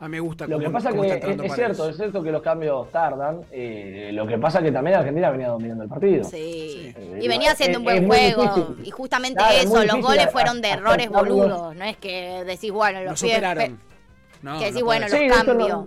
[0.00, 0.46] A mí me gusta.
[0.46, 3.42] Lo que pasa que es, cierto, es cierto que los cambios tardan.
[3.52, 6.24] Eh, lo que pasa que también Argentina venía dominando el partido.
[6.24, 6.94] Sí.
[7.20, 8.76] y venía haciendo un buen juego.
[8.82, 11.76] Y justamente eso, los goles fueron de errores boludos.
[11.76, 13.78] No es que decís, bueno, los, superaron.
[14.58, 15.84] que decís, bueno, los cambios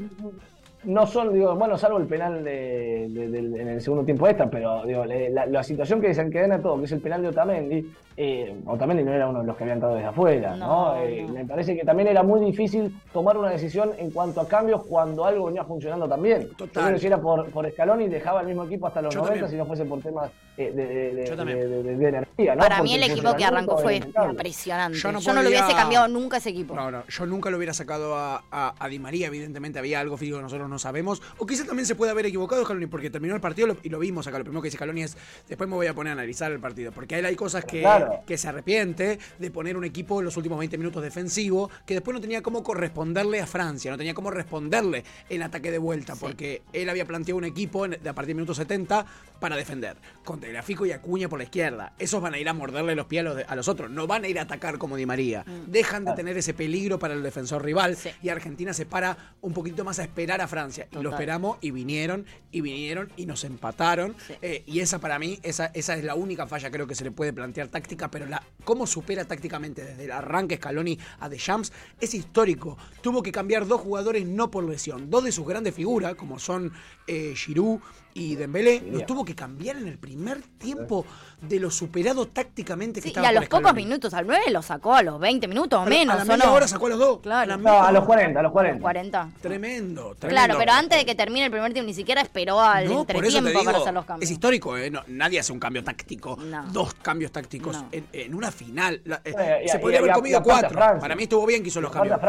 [0.86, 5.06] no son, digo, bueno, salvo el penal de, en el segundo tiempo extra, pero digo,
[5.06, 9.28] la, situación que desencadena todo, que es el penal de Otamendi, eh, Otamendi no era
[9.28, 10.98] uno de los que había entrado desde afuera, ¿no?
[10.98, 14.84] Eh, me parece que también era muy difícil tomar una decisión en cuanto a cambios
[14.84, 16.50] cuando algo venía funcionando también.
[16.56, 17.00] Total.
[17.00, 19.86] si era por, por y dejaba el mismo equipo hasta los 90 si no fuese
[19.86, 22.62] por temas eh, de, energía, ¿no?
[22.62, 23.96] Para mí el equipo que arrancó fue
[24.30, 24.98] impresionante.
[24.98, 26.76] Yo no, lo hubiese cambiado nunca ese equipo.
[26.76, 30.38] No, no, yo nunca lo hubiera sacado a, a, Di María, evidentemente había algo físico
[30.38, 31.22] que nosotros no sabemos.
[31.38, 34.28] O quizá también se puede haber equivocado Scaloni, porque terminó el partido y lo vimos
[34.28, 34.38] acá.
[34.38, 36.92] Lo primero que dice Scaloni es, después me voy a poner a analizar el partido,
[36.92, 37.86] porque él hay cosas que,
[38.26, 42.14] que se arrepiente de poner un equipo en los últimos 20 minutos defensivo, que después
[42.14, 46.62] no tenía cómo corresponderle a Francia, no tenía cómo responderle en ataque de vuelta, porque
[46.74, 49.06] él había planteado un equipo de a partir del minuto 70
[49.40, 51.94] para defender, con Telegrafico y Acuña por la izquierda.
[52.00, 54.24] Esos van a ir a morderle los pies a los, a los otros, no van
[54.24, 55.44] a ir a atacar como Di María.
[55.46, 55.72] Mm.
[55.72, 59.84] Dejan de tener ese peligro para el defensor rival y Argentina se para un poquito
[59.84, 64.16] más a esperar a Francia lo esperamos y vinieron y vinieron y nos empataron.
[64.42, 67.12] Eh, y esa para mí, esa, esa es la única falla creo que se le
[67.12, 72.14] puede plantear táctica, pero la cómo supera tácticamente desde el arranque Scaloni a Champs es
[72.14, 72.78] histórico.
[73.02, 76.72] Tuvo que cambiar dos jugadores no por lesión, dos de sus grandes figuras, como son
[77.08, 77.80] eh, Giroud
[78.14, 81.06] y Dembélé, los tuvo que cambiar en el primer tiempo
[81.42, 84.94] de lo superado tácticamente que estaba Y a los pocos minutos, al 9 lo sacó
[84.96, 86.16] a los 20 minutos o menos.
[86.16, 87.20] A la media hora sacó a los dos.
[87.22, 87.58] Claro.
[87.58, 88.82] No, a los 40, a los 40.
[88.82, 89.30] 40.
[89.42, 90.28] Tremendo, tremendo.
[90.28, 93.78] Claro, pero antes de que termine el primer tiempo ni siquiera esperó al entretiempo para
[93.80, 94.30] hacer los cambios.
[94.30, 94.92] Es histórico, ¿eh?
[95.08, 96.38] nadie hace un cambio táctico.
[96.72, 99.02] Dos cambios tácticos en, una final.
[99.26, 100.80] Eh, se podría haber comido cuatro.
[100.80, 102.20] Para mí estuvo bien que hizo los cambios.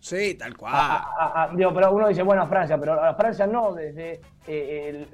[0.00, 0.74] Sí, tal cual.
[1.54, 5.06] digo, pero uno dice, bueno, a Francia, pero a Francia no desde eh,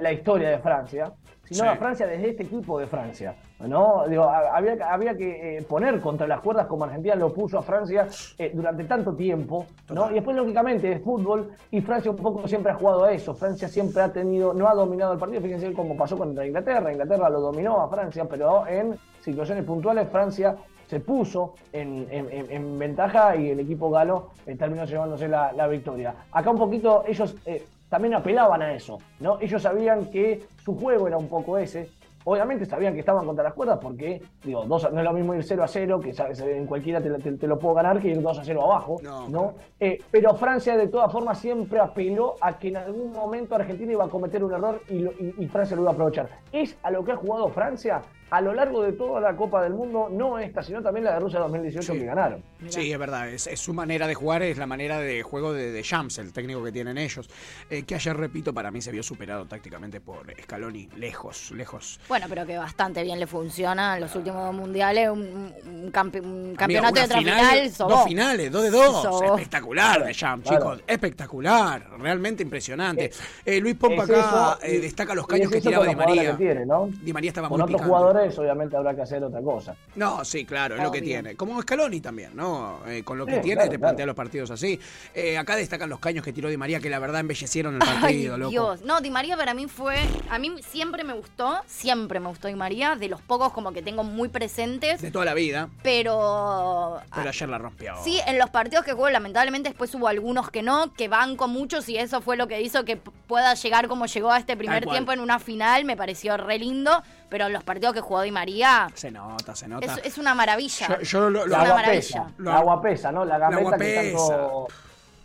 [0.00, 1.12] la historia de Francia,
[1.44, 3.34] sino a Francia desde este equipo de Francia.
[3.60, 4.04] ¿no?
[4.08, 8.08] Digo, había, había que eh, poner contra las cuerdas como Argentina lo puso a Francia
[8.38, 9.66] eh, durante tanto tiempo.
[9.90, 10.10] ¿no?
[10.10, 13.34] Y después, lógicamente, es fútbol y Francia un poco siempre ha jugado a eso.
[13.34, 15.42] Francia siempre ha tenido, no ha dominado el partido.
[15.42, 16.92] Fíjense cómo pasó contra Inglaterra.
[16.92, 20.56] Inglaterra lo dominó a Francia, pero en situaciones puntuales Francia
[20.92, 26.14] se puso en, ventaja y el equipo galo eh, terminó llevándose la, victoria.
[26.30, 29.38] Acá un poquito ellos eh, también apelaban a eso, ¿no?
[29.40, 31.88] Ellos sabían que su juego era un poco ese.
[32.24, 35.42] Obviamente sabían que estaban contra las cuerdas porque, digo, dos, no es lo mismo ir
[35.42, 38.44] 0 a 0, que sabes, en cualquiera te, lo puedo ganar, que ir 2 a
[38.44, 39.00] 0 abajo,
[39.30, 39.54] ¿no?
[39.80, 44.04] Eh, pero Francia de todas formas siempre apeló a que en algún momento Argentina iba
[44.04, 45.06] a cometer un error y,
[45.42, 46.28] y Francia lo iba a aprovechar.
[46.52, 48.02] Es a lo que ha jugado Francia
[48.32, 51.20] a lo largo de toda la Copa del Mundo, no esta, sino también la de
[51.20, 52.42] Rusia 2018 que ganaron.
[52.66, 55.84] Sí, es verdad, es, su manera de jugar, es la manera de juego de, de
[55.84, 57.28] Jams, el técnico que tienen ellos,
[57.68, 62.00] eh, que ayer, repito, para mí se vio superado tácticamente por Scaloni, lejos, lejos.
[62.08, 67.18] Bueno, pero que bastante bien le funciona en los últimos mundiales, un, campeonato de otra
[67.18, 73.10] final, Dos finales, dos de dos, espectacular de Jams, chicos, espectacular, realmente impresionante.
[73.44, 76.34] Eh, Luis Pompa acá eh, destaca los caños que tiraba Di María.
[76.34, 79.76] Di María estaba muy picante obviamente habrá que hacer otra cosa.
[79.94, 81.34] No, sí, claro, es lo que tiene.
[81.36, 82.80] Como Scaloni también, ¿no?
[82.86, 84.78] Eh, con lo que tiene, te plantea los partidos así.
[85.14, 88.36] Eh, acá destacan los caños que tiró Di María, que la verdad embellecieron el partido,
[88.36, 88.82] Ay, Dios.
[88.82, 89.96] No, Di María para mí fue.
[90.30, 93.82] A mí siempre me gustó, siempre me gustó Di María, de los pocos como que
[93.82, 95.00] tengo muy presentes.
[95.00, 95.68] De toda la vida.
[95.82, 97.00] Pero.
[97.14, 97.94] Pero ayer la rompió.
[98.02, 101.50] Sí, en los partidos que jugó, lamentablemente después hubo algunos que no, que van con
[101.50, 104.86] muchos y eso fue lo que hizo que pueda llegar como llegó a este primer
[104.86, 105.84] tiempo en una final.
[105.84, 108.88] Me pareció re lindo pero los partidos que jugó Di María.
[108.92, 109.98] Se nota, se nota.
[110.04, 111.00] Es, una maravilla.
[111.00, 112.30] Yo, lo, lo, agua pesa.
[112.36, 113.24] La agua pesa, ¿no?
[113.24, 114.68] La gambeta que tanto.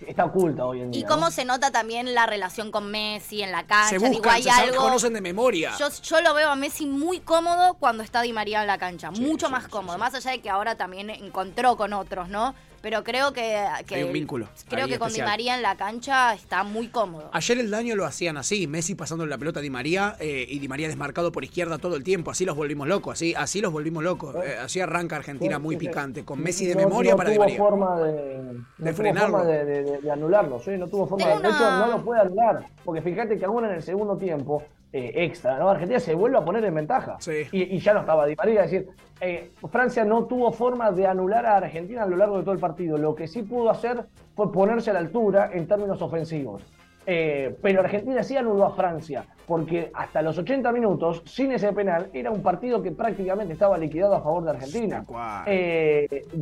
[0.07, 1.01] está oculta hoy en día.
[1.01, 3.89] Y cómo se nota también la relación con Messi en la cancha.
[3.89, 5.73] Se buscan, se conocen de memoria.
[5.77, 9.11] Yo, yo, lo veo a Messi muy cómodo cuando está Di María en la cancha,
[9.11, 12.55] mucho más cómodo, más allá de que ahora también encontró con otros, ¿no?
[12.81, 13.57] Pero creo que,
[13.91, 14.47] Hay un vínculo.
[14.69, 17.29] Creo que con Di María en la cancha está muy cómodo.
[17.33, 20.59] Ayer el daño lo hacían así, Messi pasando la pelota a Di María eh, y
[20.59, 23.71] Di María desmarcado por izquierda todo el tiempo, así los volvimos locos, así, así los
[23.71, 24.35] volvimos locos.
[24.35, 27.57] Eh, así arranca Argentina muy picante, con Messi de memoria para Di María.
[27.57, 29.43] Forma de, de frenarlo.
[29.43, 30.71] de, de, anularlo, ¿sí?
[30.77, 33.71] no tuvo forma de, de hecho no lo puede anular, porque fíjate que aún en
[33.71, 34.63] el segundo tiempo
[34.97, 35.69] eh, extra, ¿no?
[35.69, 37.17] Argentina se vuelve a poner en ventaja.
[37.51, 38.63] Y, ya no estaba Di María.
[38.63, 38.89] Es decir,
[39.21, 42.59] eh, Francia no tuvo forma de anular a Argentina a lo largo de todo el
[42.59, 42.97] partido.
[42.97, 44.05] Lo que sí pudo hacer
[44.35, 46.63] fue ponerse a la altura en términos ofensivos.
[47.05, 52.09] Eh, pero Argentina sí anuló a Francia, porque hasta los 80 minutos, sin ese penal,
[52.11, 55.05] era un partido que prácticamente estaba liquidado a favor de Argentina.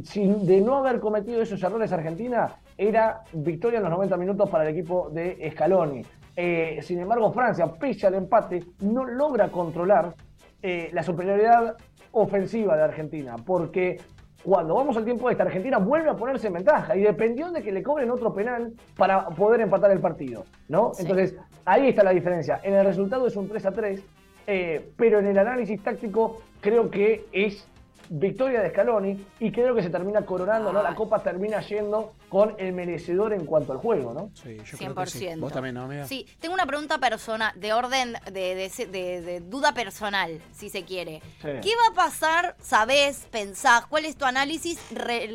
[0.04, 4.64] sin, de no haber cometido esos errores Argentina, era victoria en los 90 minutos para
[4.68, 6.04] el equipo de Scaloni.
[6.36, 10.14] Eh, sin embargo, Francia, pese al empate, no logra controlar
[10.62, 11.76] eh, la superioridad
[12.12, 13.98] ofensiva de Argentina, porque
[14.44, 17.64] cuando vamos al tiempo de esta, Argentina vuelve a ponerse en ventaja y dependió de
[17.64, 20.92] que le cobren otro penal para poder empatar el partido, ¿no?
[21.00, 22.60] Entonces, ahí está la diferencia.
[22.64, 24.04] En el resultado es un 3 a 3,
[24.48, 27.68] eh, pero en el análisis táctico creo que es
[28.10, 30.82] victoria de Scaloni y creo que se termina coronando, ¿no?
[30.82, 34.32] La copa termina yendo con el merecedor en cuanto al juego, ¿no?
[34.34, 34.94] Sí, yo 100%.
[34.94, 35.30] Creo sí.
[35.40, 36.06] Vos también, ¿no, amiga?
[36.08, 41.22] Sí, tengo una pregunta personal, de orden, de, duda personal, si se quiere.
[41.42, 44.80] ¿Qué va a pasar, sabés, pensás, cuál es tu análisis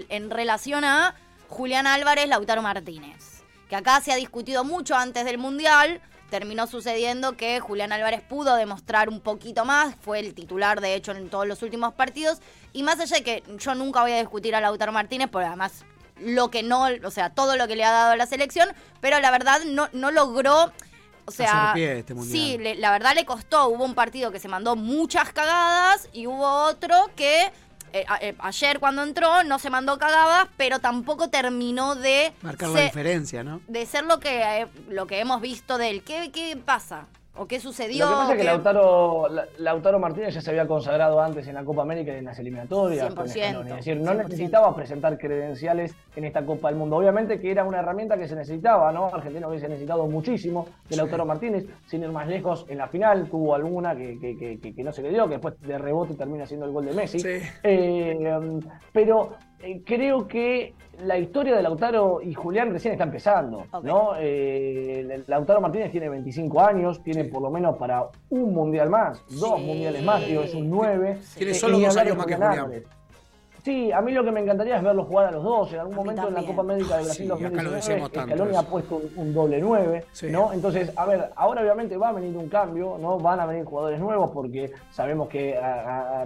[0.08, 1.14] en relación a
[1.48, 3.42] Julián Álvarez, Lautaro Martínez?
[3.68, 8.56] Que acá se ha discutido mucho antes del Mundial, terminó sucediendo que Julián Álvarez pudo
[8.56, 12.38] demostrar un poquito más, fue el titular de hecho en todos los últimos partidos,
[12.72, 15.84] y más allá de que yo nunca voy a discutir a Lautaro Martínez, porque además
[16.20, 18.68] lo que no, o sea, todo lo que le ha dado a la selección,
[19.00, 20.72] pero la verdad no, no logró...
[21.26, 23.68] O sea, este sí, la verdad le costó.
[23.68, 27.52] Hubo un partido que se mandó muchas cagadas y hubo otro que
[27.92, 32.32] eh, eh, ayer cuando entró no se mandó cagadas, pero tampoco terminó de...
[32.42, 33.60] Marcar la diferencia, ¿no?
[33.68, 36.02] De ser lo que, eh, lo que hemos visto de él.
[36.02, 37.06] ¿Qué, qué pasa?
[37.36, 38.04] ¿O qué sucedió?
[38.04, 41.64] Lo que pasa es que Lautaro, Lautaro Martínez ya se había consagrado antes en la
[41.64, 43.14] Copa América y en las eliminatorias.
[43.14, 46.96] 100%, es decir, no necesitaba presentar credenciales en esta Copa del Mundo.
[46.96, 49.06] Obviamente que era una herramienta que se necesitaba, ¿no?
[49.06, 53.54] Argentina hubiese necesitado muchísimo de Lautaro Martínez, sin ir más lejos en la final, tuvo
[53.54, 56.72] alguna que, que, que, no se le dio, que después de rebote termina siendo el
[56.72, 57.22] gol de Messi.
[57.62, 58.60] Eh, um,
[58.92, 64.12] pero eh, creo que la historia de Lautaro y Julián recién está empezando, ¿no?
[64.18, 69.60] Eh, Lautaro Martínez tiene 25 años, tiene por lo menos para un mundial más, dos
[69.60, 71.18] mundiales más, digo, es un 9.
[71.36, 72.84] Tiene solo dos años más que Julián.
[73.64, 75.72] Sí, a mí lo que me encantaría es verlos jugar a los dos.
[75.72, 79.60] En algún momento en la Copa América de Brasil 2019, Scaloni ha puesto un, doble
[79.60, 80.52] 9, ¿no?
[80.52, 83.18] Entonces, a ver, ahora obviamente va a venir un cambio, ¿no?
[83.18, 85.58] Van a venir jugadores nuevos porque sabemos que,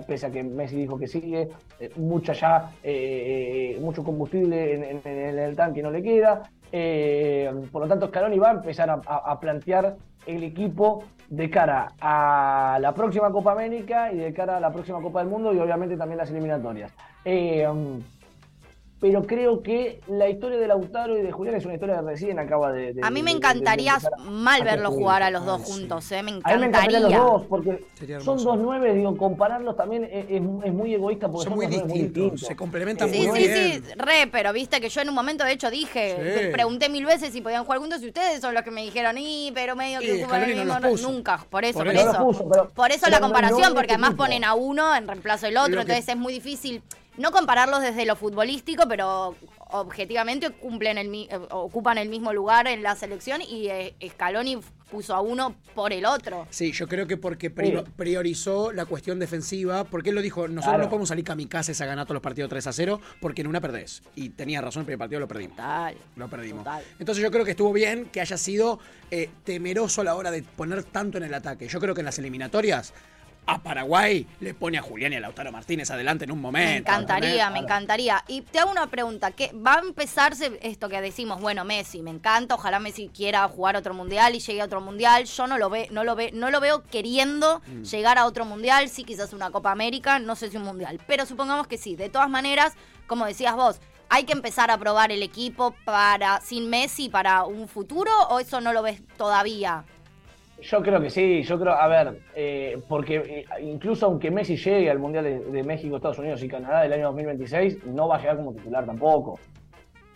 [0.06, 1.48] pese a que Messi dijo que sigue,
[1.80, 6.42] eh, mucha ya, eh, mucho combustible en, el tanque no le queda.
[6.76, 9.94] Eh, por lo tanto, Scaloni va a empezar a plantear
[10.26, 15.00] el equipo de cara a la próxima Copa América y de cara a la próxima
[15.00, 16.92] Copa del Mundo y obviamente también las eliminatorias.
[17.24, 17.64] Eh,
[19.04, 22.38] pero creo que la historia de Lautaro y de Julián es una historia que recién
[22.38, 22.94] acaba de...
[23.02, 25.22] a mí me encantaría mal verlos jugar.
[25.22, 26.54] a los dos juntos, eh, me encantaría.
[26.54, 27.84] A mí me encantaría los dos, porque
[28.24, 33.10] son dos nueve, digo, compararlos también es, muy egoísta porque son, muy, distintos, se complementan
[33.10, 33.34] muy bien.
[33.34, 36.88] Sí, sí, sí, re, pero viste que yo en un momento de hecho dije, pregunté
[36.88, 39.76] mil veces si podían jugar juntos y ustedes son los que me dijeron, y pero
[39.76, 42.70] medio que jugar el mismo, nunca, por eso, por, eso.
[42.74, 46.16] por eso la comparación, porque además ponen a uno en reemplazo del otro, entonces es
[46.16, 46.82] muy difícil
[47.16, 49.36] no compararlos desde lo futbolístico, pero
[49.70, 54.58] objetivamente cumplen el, eh, ocupan el mismo lugar en la selección y eh, Scaloni
[54.90, 56.46] puso a uno por el otro.
[56.50, 60.88] Sí, yo creo que porque priorizó la cuestión defensiva, porque él lo dijo, nosotros no
[60.88, 64.02] podemos salir kamikazes a ganar todos los partidos 3 a 0 porque en una perdés.
[64.14, 65.56] Y tenía razón, el primer partido lo perdimos.
[65.56, 65.96] Total.
[66.14, 66.64] Lo perdimos.
[67.00, 68.78] Entonces yo creo que estuvo bien que haya sido
[69.10, 71.66] eh, temeroso a la hora de poner tanto en el ataque.
[71.66, 72.94] Yo creo que en las eliminatorias
[73.46, 76.70] a Paraguay le pone a Julián y a Lautaro Martínez adelante en un momento.
[76.70, 78.24] Me encantaría, me encantaría.
[78.28, 82.10] Y te hago una pregunta, ¿qué va a empezarse esto que decimos, bueno, Messi, me
[82.10, 85.24] encanta, ojalá Messi quiera jugar otro mundial y llegue a otro mundial.
[85.24, 87.82] Yo no lo ve, no lo ve, no lo veo queriendo mm.
[87.82, 91.26] llegar a otro mundial, sí quizás una Copa América, no sé si un mundial, pero
[91.26, 91.96] supongamos que sí.
[91.96, 92.74] De todas maneras,
[93.06, 97.68] como decías vos, hay que empezar a probar el equipo para sin Messi para un
[97.68, 99.84] futuro o eso no lo ves todavía.
[100.60, 104.90] Yo creo que sí, yo creo, a ver, eh, porque eh, incluso aunque Messi llegue
[104.90, 108.36] al Mundial de, México, Estados Unidos y Canadá del año 2026, no va a llegar
[108.36, 109.38] como titular tampoco.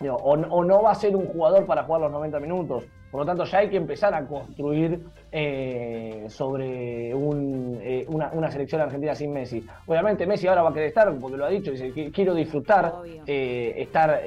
[0.01, 2.85] o, no va a ser un jugador para jugar los 90 minutos.
[3.11, 9.15] Por lo tanto, ya hay que empezar a construir eh, sobre eh, una, selección argentina
[9.15, 9.65] sin Messi.
[9.87, 12.93] Obviamente Messi ahora va a querer estar, porque lo ha dicho, dice quiero disfrutar,
[13.25, 14.21] eh, estar,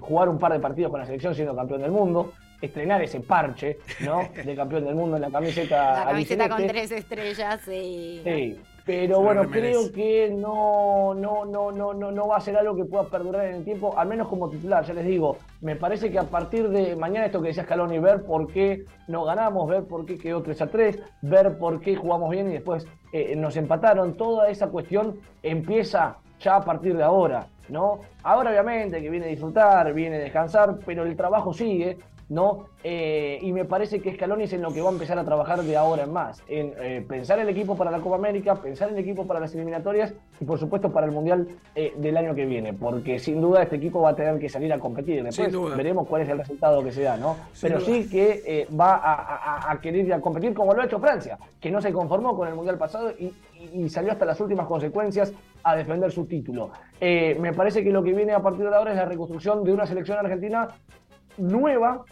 [0.00, 3.78] jugar un par de partidos con la selección siendo campeón del mundo, estrenar ese parche,
[4.00, 4.28] ¿no?
[4.44, 6.00] De campeón del mundo en la camiseta.
[6.00, 8.20] La camiseta con tres estrellas, sí.
[8.24, 12.76] Sí, pero bueno, creo que no, no, no, no, no, no va a ser algo
[12.76, 14.84] que pueda perdurar en el tiempo, al menos como titular.
[14.84, 18.22] Ya les digo, me parece que a partir de mañana, esto que decía Scaloni, ver
[18.22, 22.30] por qué no ganamos, ver por qué quedó 3 a 3, ver por qué jugamos
[22.30, 27.48] bien y después eh, nos empataron, toda esa cuestión empieza ya a partir de ahora.
[27.68, 28.00] ¿no?
[28.22, 31.98] Ahora obviamente que viene a disfrutar, viene a descansar, pero el trabajo sigue,
[32.28, 32.66] ¿no?
[32.82, 35.62] Eh, y me parece que Scaloni es en lo que va a empezar a trabajar
[35.62, 38.98] de ahora en más, en eh, pensar el equipo para la Copa América, pensar el
[38.98, 42.72] equipo para las eliminatorias y por supuesto para el Mundial eh, del año que viene,
[42.72, 46.22] porque sin duda este equipo va a tener que salir a competir, después veremos cuál
[46.22, 47.36] es el resultado que se da, ¿no?
[47.60, 49.00] Pero sí que va
[49.70, 52.48] a, querer ir a competir como lo ha hecho Francia, que no se conformó con
[52.48, 53.32] el Mundial pasado y,
[53.72, 56.70] y salió hasta las últimas consecuencias a defender su título.
[57.00, 59.86] me parece que lo que viene a partir de ahora es la reconstrucción de una
[59.86, 60.68] selección argentina
[61.38, 62.04] nueva,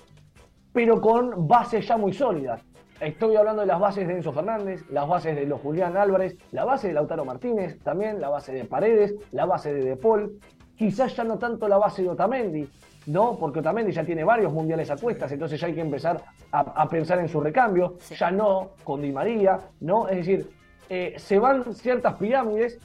[0.72, 2.62] pero con bases ya muy sólidas.
[3.00, 6.64] Estoy hablando de las bases de Enzo Fernández, las bases de los Julián Álvarez, la
[6.64, 10.38] base de Lautaro Martínez, también la base de Paredes, la base de De Paul,
[10.76, 12.68] quizás ya no tanto la base de Otamendi,
[13.06, 13.36] ¿no?
[13.38, 16.22] Porque Otamendi ya tiene varios mundiales a cuestas, entonces ya hay que empezar
[16.52, 20.08] a, pensar en su recambio, ya no con Di María, ¿no?
[20.08, 20.50] Es decir,
[20.88, 22.78] eh, se van ciertas pirámides,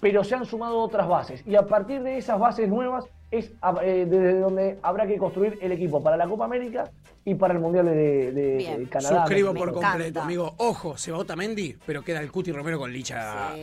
[0.00, 3.50] pero se han sumado otras bases, y a partir de esas bases nuevas es
[3.82, 6.90] eh, desde donde habrá que construir el equipo para la Copa América
[7.24, 9.20] y para el Mundial de, de, Canadá.
[9.20, 10.54] Suscribo por completo, amigo.
[10.58, 13.54] Ojo, se va Otamendi, pero queda el Cuti Romero con Licha.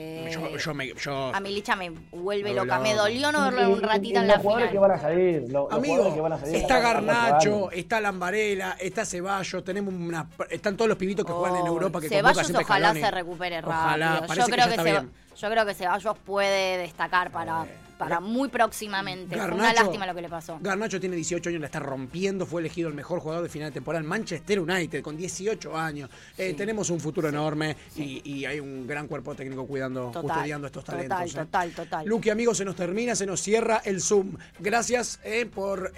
[0.57, 2.79] Yo, A mi Licha me vuelve loca.
[2.79, 4.71] Me dolió no verlo un ratito en la final.
[4.71, 5.45] que van a salir.
[5.69, 11.59] amigo, está Garnacho, está Lambarela, está Ceballos, tenemos una, están todos los pibitos que juegan
[11.59, 14.35] en Europa que Ceballos ojalá se recupere rápido.
[14.35, 17.67] yo, creo que, yo creo que Ceballos puede destacar para
[17.99, 19.35] para muy próximamente.
[19.35, 20.57] una lástima lo que le pasó.
[20.61, 23.73] Garnacho tiene 18 años, la está rompiendo, fue elegido el mejor jugador de final de
[23.73, 26.09] temporada en Manchester United con 18 años.
[26.37, 31.17] Eh, tenemos un futuro enorme y, hay un gran cuerpo técnico cuidando, custodiando estos talentos.
[31.17, 31.45] Total, ¿eh?
[31.45, 32.07] total, total.
[32.07, 34.37] Luqui, amigos, se nos termina, se nos cierra el Zoom.
[34.59, 35.91] Gracias eh, por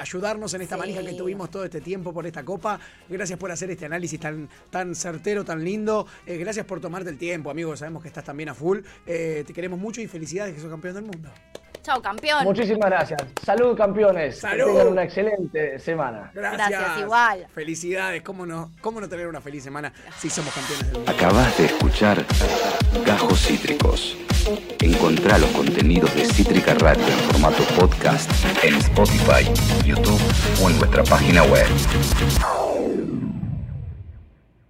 [0.00, 2.80] ayudarnos en esta manija que tuvimos todo este tiempo por esta copa.
[3.10, 6.06] Gracias por hacer este análisis tan, tan certero, tan lindo.
[6.26, 7.80] gracias por tomarte el tiempo, amigos.
[7.80, 8.78] Sabemos que estás también a full.
[9.04, 11.30] te queremos mucho y felicidades que sos campeón del mundo.
[11.82, 12.44] Chao, campeón.
[12.44, 13.22] Muchísimas gracias.
[13.44, 14.38] Salud, campeones.
[14.38, 14.66] Salud.
[14.66, 16.30] Que tengan una excelente semana.
[16.34, 16.98] Gracias.
[17.00, 17.46] igual.
[17.52, 18.22] Felicidades.
[18.22, 21.10] ¿Cómo no, ¿Cómo no tener una feliz semana si somos campeones del mundo?
[21.10, 22.24] Acabas de escuchar
[23.04, 24.16] Gajos Cítricos.
[24.80, 28.30] Encontrá los contenidos de Cítrica Radio en formato podcast
[28.62, 29.44] en Spotify,
[29.84, 30.20] YouTube
[30.62, 31.66] o en nuestra página web.